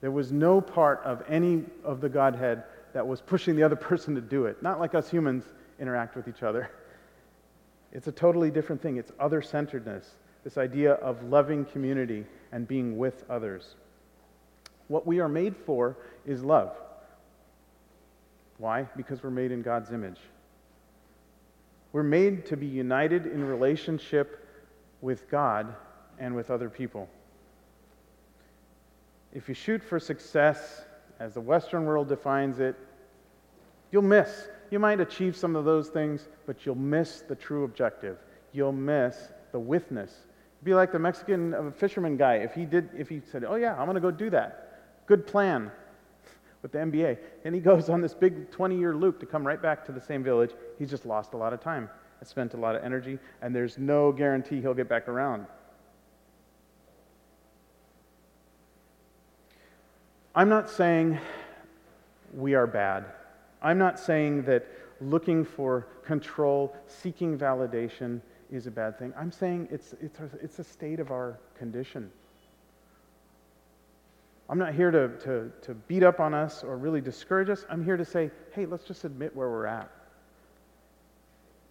There 0.00 0.10
was 0.10 0.30
no 0.30 0.60
part 0.60 1.00
of 1.04 1.22
any 1.28 1.64
of 1.82 2.00
the 2.00 2.08
Godhead 2.08 2.64
that 2.92 3.06
was 3.06 3.20
pushing 3.20 3.56
the 3.56 3.62
other 3.62 3.76
person 3.90 4.14
to 4.14 4.20
do 4.20 4.46
it. 4.46 4.62
Not 4.62 4.78
like 4.78 4.94
us 4.94 5.10
humans 5.10 5.44
interact 5.80 6.16
with 6.16 6.28
each 6.28 6.42
other. 6.42 6.70
It's 7.92 8.08
a 8.08 8.12
totally 8.12 8.50
different 8.50 8.82
thing. 8.82 8.96
It's 8.96 9.12
other 9.18 9.40
centeredness, 9.40 10.16
this 10.44 10.58
idea 10.58 10.92
of 10.94 11.22
loving 11.24 11.64
community 11.64 12.24
and 12.52 12.68
being 12.68 12.98
with 12.98 13.24
others. 13.30 13.74
What 14.88 15.06
we 15.06 15.20
are 15.20 15.28
made 15.28 15.56
for 15.56 15.96
is 16.26 16.42
love. 16.42 16.76
Why? 18.58 18.82
Because 18.96 19.22
we're 19.22 19.30
made 19.30 19.52
in 19.52 19.62
God's 19.62 19.92
image. 19.92 20.18
We're 21.96 22.02
made 22.02 22.44
to 22.48 22.58
be 22.58 22.66
united 22.66 23.24
in 23.24 23.42
relationship 23.42 24.46
with 25.00 25.30
God 25.30 25.74
and 26.18 26.36
with 26.36 26.50
other 26.50 26.68
people. 26.68 27.08
If 29.32 29.48
you 29.48 29.54
shoot 29.54 29.82
for 29.82 29.98
success, 29.98 30.84
as 31.20 31.32
the 31.32 31.40
Western 31.40 31.86
world 31.86 32.10
defines 32.10 32.60
it, 32.60 32.76
you'll 33.90 34.02
miss. 34.02 34.48
You 34.70 34.78
might 34.78 35.00
achieve 35.00 35.38
some 35.38 35.56
of 35.56 35.64
those 35.64 35.88
things, 35.88 36.28
but 36.44 36.66
you'll 36.66 36.74
miss 36.74 37.22
the 37.22 37.34
true 37.34 37.64
objective. 37.64 38.18
You'll 38.52 38.72
miss 38.72 39.32
the 39.52 39.58
withness. 39.58 40.12
Be 40.64 40.74
like 40.74 40.92
the 40.92 40.98
Mexican 40.98 41.54
uh, 41.54 41.70
fisherman 41.70 42.18
guy. 42.18 42.34
If 42.34 42.52
he 42.52 42.66
did, 42.66 42.90
if 42.94 43.08
he 43.08 43.22
said, 43.32 43.42
"Oh 43.42 43.54
yeah, 43.54 43.72
I'm 43.72 43.86
going 43.86 43.94
to 43.94 44.02
go 44.02 44.10
do 44.10 44.28
that," 44.28 45.06
good 45.06 45.26
plan 45.26 45.70
with 46.66 46.72
the 46.72 46.78
MBA. 46.78 47.18
And 47.44 47.54
he 47.54 47.60
goes 47.72 47.88
on 47.88 48.00
this 48.00 48.14
big 48.14 48.50
20 48.50 48.76
year 48.76 48.94
loop 48.94 49.20
to 49.20 49.26
come 49.26 49.46
right 49.46 49.60
back 49.60 49.84
to 49.86 49.92
the 49.92 50.00
same 50.00 50.22
village. 50.24 50.50
He's 50.78 50.90
just 50.90 51.06
lost 51.06 51.34
a 51.34 51.36
lot 51.36 51.52
of 51.52 51.60
time, 51.60 51.88
spent 52.22 52.54
a 52.54 52.56
lot 52.56 52.74
of 52.74 52.82
energy, 52.82 53.18
and 53.40 53.54
there's 53.54 53.78
no 53.78 54.10
guarantee 54.10 54.60
he'll 54.60 54.74
get 54.74 54.88
back 54.88 55.08
around. 55.08 55.46
I'm 60.34 60.48
not 60.48 60.68
saying 60.68 61.18
we 62.34 62.54
are 62.54 62.66
bad. 62.66 63.06
I'm 63.62 63.78
not 63.78 63.98
saying 63.98 64.42
that 64.42 64.66
looking 65.00 65.44
for 65.44 65.86
control, 66.04 66.76
seeking 66.88 67.38
validation 67.38 68.20
is 68.50 68.66
a 68.66 68.70
bad 68.70 68.98
thing. 68.98 69.14
I'm 69.16 69.32
saying 69.32 69.68
it's, 69.70 69.94
it's, 70.00 70.18
a, 70.18 70.28
it's 70.42 70.58
a 70.58 70.64
state 70.64 71.00
of 71.00 71.10
our 71.10 71.38
condition. 71.56 72.10
I'm 74.48 74.58
not 74.58 74.74
here 74.74 74.90
to, 74.90 75.08
to, 75.24 75.50
to 75.62 75.74
beat 75.74 76.02
up 76.02 76.20
on 76.20 76.32
us 76.32 76.62
or 76.62 76.76
really 76.76 77.00
discourage 77.00 77.48
us. 77.48 77.64
I'm 77.68 77.84
here 77.84 77.96
to 77.96 78.04
say, 78.04 78.30
hey, 78.52 78.66
let's 78.66 78.84
just 78.84 79.04
admit 79.04 79.34
where 79.34 79.50
we're 79.50 79.66
at. 79.66 79.90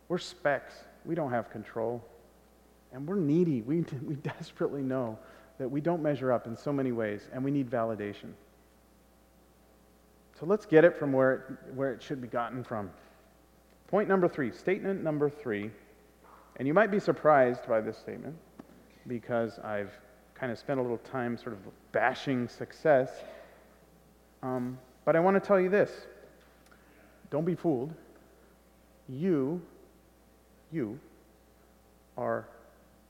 We're 0.09 0.17
specks. 0.17 0.73
We 1.05 1.15
don't 1.15 1.31
have 1.31 1.49
control. 1.49 2.03
And 2.91 3.07
we're 3.07 3.15
needy. 3.15 3.61
We, 3.61 3.85
we 4.05 4.15
desperately 4.15 4.81
know 4.81 5.17
that 5.57 5.69
we 5.69 5.79
don't 5.79 6.03
measure 6.03 6.33
up 6.33 6.47
in 6.47 6.57
so 6.57 6.73
many 6.73 6.91
ways, 6.91 7.29
and 7.31 7.43
we 7.43 7.49
need 7.49 7.69
validation. 7.69 8.33
So 10.37 10.45
let's 10.45 10.65
get 10.65 10.83
it 10.83 10.97
from 10.97 11.13
where 11.13 11.33
it, 11.33 11.73
where 11.75 11.93
it 11.93 12.03
should 12.03 12.21
be 12.21 12.27
gotten 12.27 12.61
from. 12.61 12.91
Point 13.87 14.09
number 14.09 14.27
three, 14.27 14.51
statement 14.51 15.01
number 15.01 15.29
three. 15.29 15.71
And 16.57 16.67
you 16.67 16.73
might 16.73 16.91
be 16.91 16.99
surprised 16.99 17.67
by 17.67 17.79
this 17.79 17.97
statement 17.97 18.35
because 19.07 19.59
I've 19.59 19.91
kind 20.35 20.51
of 20.51 20.59
spent 20.59 20.79
a 20.79 20.81
little 20.81 20.97
time 20.99 21.37
sort 21.37 21.53
of 21.53 21.59
bashing 21.91 22.47
success. 22.47 23.09
Um, 24.43 24.77
but 25.05 25.15
I 25.15 25.19
want 25.19 25.41
to 25.41 25.45
tell 25.45 25.59
you 25.59 25.69
this 25.69 25.91
don't 27.29 27.45
be 27.45 27.55
fooled. 27.55 27.93
You, 29.07 29.61
you 30.71 30.99
are 32.17 32.47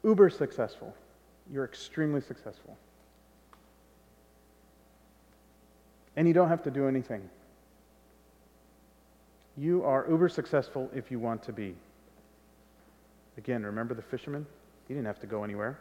uber 0.03 0.29
successful. 0.29 0.93
You're 1.51 1.65
extremely 1.65 2.21
successful. 2.21 2.77
And 6.15 6.27
you 6.27 6.33
don't 6.33 6.49
have 6.49 6.63
to 6.63 6.71
do 6.71 6.88
anything. 6.88 7.29
You 9.57 9.83
are 9.83 10.05
uber 10.09 10.29
successful 10.29 10.89
if 10.93 11.11
you 11.11 11.19
want 11.19 11.43
to 11.43 11.53
be. 11.53 11.75
Again, 13.38 13.63
remember 13.63 13.93
the 13.93 14.01
fisherman? 14.01 14.45
He 14.88 14.93
didn't 14.93 15.07
have 15.07 15.19
to 15.21 15.27
go 15.27 15.43
anywhere. 15.43 15.77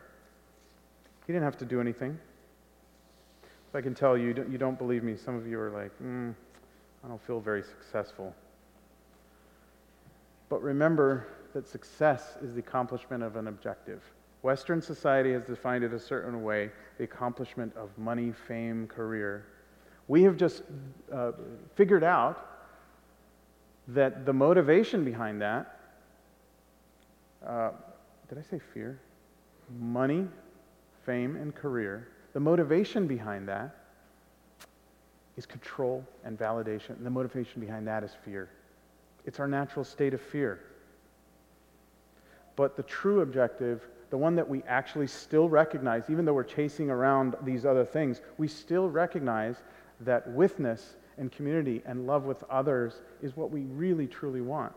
He 1.26 1.32
didn't 1.32 1.44
have 1.44 1.56
to 1.58 1.64
do 1.64 1.80
anything. 1.80 2.18
If 3.68 3.74
I 3.74 3.80
can 3.80 3.94
tell 3.94 4.16
you, 4.16 4.28
you 4.48 4.58
don't 4.58 4.78
believe 4.78 5.02
me, 5.02 5.16
some 5.16 5.34
of 5.34 5.46
you 5.46 5.58
are 5.58 5.70
like, 5.70 5.90
mm, 6.02 6.34
I 7.02 7.08
don't 7.08 7.20
feel 7.26 7.40
very 7.40 7.62
successful. 7.62 8.34
But 10.48 10.62
remember 10.62 11.26
that 11.54 11.66
success 11.66 12.36
is 12.42 12.54
the 12.54 12.60
accomplishment 12.60 13.22
of 13.22 13.36
an 13.36 13.48
objective. 13.48 14.02
Western 14.42 14.82
society 14.82 15.32
has 15.32 15.42
defined 15.42 15.84
it 15.84 15.92
a 15.92 15.98
certain 15.98 16.42
way 16.42 16.70
the 16.98 17.04
accomplishment 17.04 17.74
of 17.76 17.88
money, 17.96 18.32
fame, 18.46 18.86
career. 18.86 19.46
We 20.06 20.22
have 20.24 20.36
just 20.36 20.62
uh, 21.12 21.32
figured 21.74 22.04
out 22.04 22.46
that 23.88 24.26
the 24.26 24.32
motivation 24.32 25.04
behind 25.04 25.40
that, 25.40 25.80
uh, 27.46 27.70
did 28.28 28.38
I 28.38 28.42
say 28.42 28.60
fear? 28.72 29.00
Money, 29.78 30.28
fame, 31.04 31.36
and 31.36 31.54
career. 31.54 32.08
The 32.32 32.40
motivation 32.40 33.06
behind 33.06 33.48
that 33.48 33.74
is 35.36 35.46
control 35.46 36.04
and 36.24 36.38
validation. 36.38 36.90
And 36.90 37.04
the 37.04 37.10
motivation 37.10 37.60
behind 37.60 37.86
that 37.86 38.04
is 38.04 38.12
fear. 38.24 38.48
It's 39.24 39.40
our 39.40 39.48
natural 39.48 39.84
state 39.84 40.14
of 40.14 40.20
fear. 40.20 40.60
But 42.56 42.76
the 42.76 42.82
true 42.84 43.20
objective, 43.22 43.88
the 44.10 44.18
one 44.18 44.36
that 44.36 44.48
we 44.48 44.62
actually 44.64 45.06
still 45.06 45.48
recognize, 45.48 46.08
even 46.08 46.24
though 46.24 46.34
we're 46.34 46.44
chasing 46.44 46.90
around 46.90 47.34
these 47.42 47.64
other 47.64 47.84
things, 47.84 48.20
we 48.38 48.46
still 48.46 48.88
recognize 48.88 49.56
that 50.00 50.28
withness 50.30 50.96
and 51.18 51.32
community 51.32 51.82
and 51.86 52.06
love 52.06 52.24
with 52.24 52.42
others 52.44 53.00
is 53.22 53.36
what 53.36 53.50
we 53.50 53.62
really 53.62 54.06
truly 54.06 54.40
want. 54.40 54.72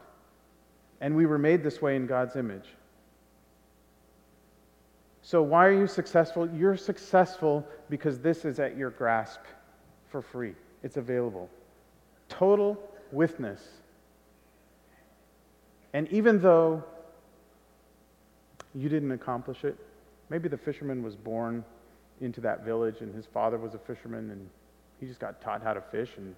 And 1.01 1.15
we 1.15 1.25
were 1.25 1.37
made 1.37 1.63
this 1.63 1.81
way 1.81 1.95
in 1.95 2.07
God's 2.07 2.35
image. 2.35 2.65
So, 5.27 5.41
why 5.41 5.65
are 5.65 5.73
you 5.73 5.87
successful? 5.87 6.49
You're 6.55 6.77
successful 6.77 7.67
because 7.89 8.17
this 8.19 8.45
is 8.45 8.61
at 8.61 8.77
your 8.77 8.91
grasp 8.91 9.41
for 10.09 10.21
free, 10.21 10.53
it's 10.83 10.95
available. 10.95 11.49
Total 12.29 12.81
withness. 13.11 13.61
And 15.91 16.07
even 16.13 16.39
though 16.39 16.81
you 18.73 18.87
didn't 18.87 19.11
accomplish 19.11 19.65
it, 19.65 19.75
maybe 20.29 20.47
the 20.47 20.57
fisherman 20.57 21.03
was 21.03 21.17
born 21.17 21.65
into 22.21 22.39
that 22.39 22.63
village 22.63 23.01
and 23.01 23.13
his 23.13 23.25
father 23.25 23.57
was 23.57 23.73
a 23.73 23.79
fisherman 23.79 24.31
and 24.31 24.49
he 25.01 25.07
just 25.07 25.19
got 25.19 25.41
taught 25.41 25.61
how 25.61 25.73
to 25.73 25.81
fish, 25.81 26.11
and 26.15 26.33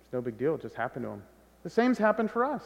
it's 0.00 0.10
no 0.10 0.22
big 0.22 0.38
deal. 0.38 0.54
It 0.54 0.62
just 0.62 0.74
happened 0.74 1.04
to 1.04 1.10
him. 1.10 1.22
The 1.64 1.70
same's 1.70 1.98
happened 1.98 2.30
for 2.30 2.46
us. 2.46 2.64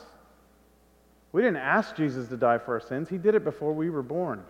We 1.32 1.42
didn't 1.42 1.56
ask 1.56 1.96
Jesus 1.96 2.28
to 2.28 2.36
die 2.36 2.58
for 2.58 2.74
our 2.74 2.80
sins, 2.80 3.08
He 3.08 3.18
did 3.18 3.34
it 3.34 3.42
before 3.42 3.72
we 3.72 3.90
were 3.90 4.04
born. 4.04 4.44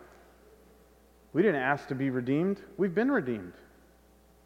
We 1.32 1.42
didn't 1.42 1.60
ask 1.60 1.88
to 1.88 1.94
be 1.94 2.10
redeemed, 2.10 2.62
we've 2.76 2.94
been 2.94 3.10
redeemed. 3.10 3.52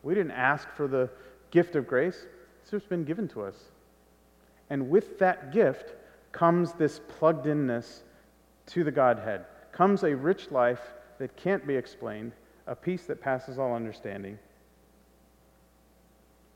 We 0.02 0.14
didn't 0.14 0.32
ask 0.32 0.68
for 0.76 0.88
the 0.88 1.08
gift 1.50 1.76
of 1.76 1.86
grace, 1.86 2.26
it's 2.60 2.70
just 2.70 2.88
been 2.88 3.04
given 3.04 3.28
to 3.28 3.42
us. 3.42 3.56
And 4.70 4.90
with 4.90 5.18
that 5.18 5.52
gift 5.52 5.94
comes 6.32 6.72
this 6.72 7.00
plugged 7.18 7.46
inness 7.46 8.02
to 8.66 8.84
the 8.84 8.90
Godhead, 8.90 9.44
comes 9.70 10.02
a 10.02 10.16
rich 10.16 10.50
life 10.50 10.80
that 11.18 11.36
can't 11.36 11.66
be 11.66 11.76
explained, 11.76 12.32
a 12.66 12.74
peace 12.74 13.04
that 13.04 13.20
passes 13.20 13.58
all 13.58 13.74
understanding. 13.74 14.38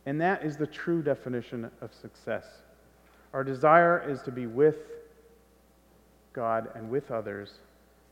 And 0.07 0.21
that 0.21 0.45
is 0.45 0.57
the 0.57 0.67
true 0.67 1.03
definition 1.03 1.71
of 1.81 1.93
success. 1.93 2.47
Our 3.33 3.45
desire 3.45 4.09
is 4.09 4.23
to 4.23 4.31
be 4.31 4.47
with 4.47 4.77
God 6.33 6.71
and 6.75 6.89
with 6.89 7.11
others 7.11 7.55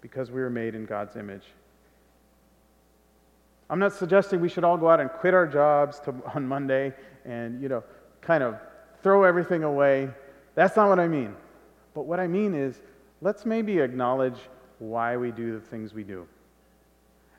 because 0.00 0.30
we 0.30 0.42
are 0.42 0.50
made 0.50 0.74
in 0.74 0.84
God's 0.86 1.16
image. 1.16 1.44
I'm 3.70 3.78
not 3.78 3.92
suggesting 3.92 4.40
we 4.40 4.48
should 4.48 4.64
all 4.64 4.76
go 4.76 4.88
out 4.88 5.00
and 5.00 5.10
quit 5.10 5.34
our 5.34 5.46
jobs 5.46 6.00
to, 6.00 6.14
on 6.34 6.46
Monday 6.46 6.92
and, 7.24 7.60
you 7.62 7.68
know, 7.68 7.82
kind 8.20 8.42
of 8.42 8.58
throw 9.02 9.24
everything 9.24 9.62
away. 9.62 10.10
That's 10.54 10.76
not 10.76 10.88
what 10.88 11.00
I 11.00 11.08
mean. 11.08 11.34
But 11.94 12.06
what 12.06 12.20
I 12.20 12.26
mean 12.26 12.54
is, 12.54 12.80
let's 13.20 13.46
maybe 13.46 13.78
acknowledge 13.78 14.38
why 14.78 15.16
we 15.16 15.30
do 15.30 15.52
the 15.52 15.60
things 15.60 15.94
we 15.94 16.02
do. 16.02 16.26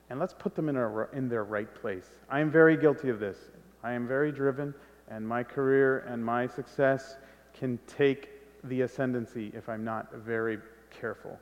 And 0.09 0.19
let's 0.19 0.33
put 0.33 0.55
them 0.55 0.69
in, 0.69 0.77
our, 0.77 1.09
in 1.13 1.27
their 1.27 1.43
right 1.43 1.73
place. 1.73 2.05
I 2.29 2.39
am 2.39 2.51
very 2.51 2.77
guilty 2.77 3.09
of 3.09 3.19
this. 3.19 3.37
I 3.83 3.93
am 3.93 4.07
very 4.07 4.31
driven, 4.31 4.73
and 5.09 5.27
my 5.27 5.43
career 5.43 5.99
and 6.07 6.23
my 6.23 6.47
success 6.47 7.17
can 7.53 7.79
take 7.87 8.29
the 8.63 8.81
ascendancy 8.81 9.51
if 9.55 9.69
I'm 9.69 9.83
not 9.83 10.13
very 10.13 10.59
careful. 10.89 11.39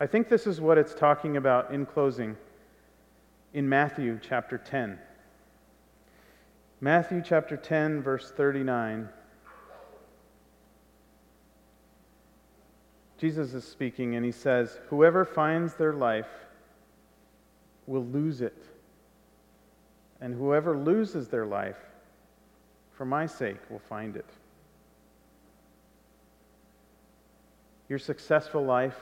I 0.00 0.06
think 0.06 0.28
this 0.28 0.46
is 0.46 0.60
what 0.60 0.78
it's 0.78 0.94
talking 0.94 1.36
about 1.36 1.72
in 1.72 1.84
closing 1.84 2.36
in 3.52 3.68
Matthew 3.68 4.20
chapter 4.22 4.56
10. 4.56 4.98
Matthew 6.80 7.22
chapter 7.24 7.56
10, 7.56 8.02
verse 8.02 8.30
39. 8.30 9.08
Jesus 13.18 13.52
is 13.54 13.64
speaking 13.64 14.14
and 14.14 14.24
he 14.24 14.30
says, 14.30 14.78
Whoever 14.88 15.24
finds 15.24 15.74
their 15.74 15.92
life 15.92 16.28
will 17.88 18.04
lose 18.04 18.40
it. 18.40 18.62
And 20.20 20.32
whoever 20.32 20.78
loses 20.78 21.26
their 21.26 21.46
life 21.46 21.78
for 22.92 23.04
my 23.04 23.26
sake 23.26 23.58
will 23.68 23.80
find 23.80 24.16
it. 24.16 24.28
Your 27.88 27.98
successful 27.98 28.64
life, 28.64 28.98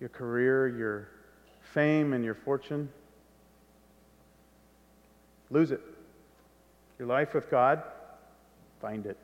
your 0.00 0.08
career, 0.08 0.68
your 0.68 1.08
fame, 1.72 2.12
and 2.12 2.24
your 2.24 2.34
fortune, 2.34 2.88
lose 5.50 5.70
it. 5.70 5.80
Your 6.98 7.08
life 7.08 7.34
with 7.34 7.50
God, 7.50 7.82
find 8.80 9.06
it 9.06 9.16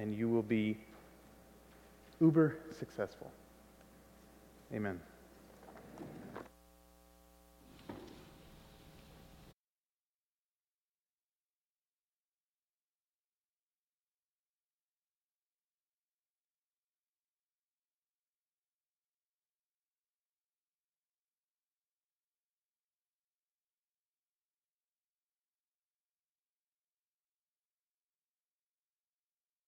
and 0.00 0.16
you 0.16 0.28
will 0.28 0.42
be 0.42 0.78
uber 2.20 2.56
successful. 2.78 3.30
Amen. 4.74 5.00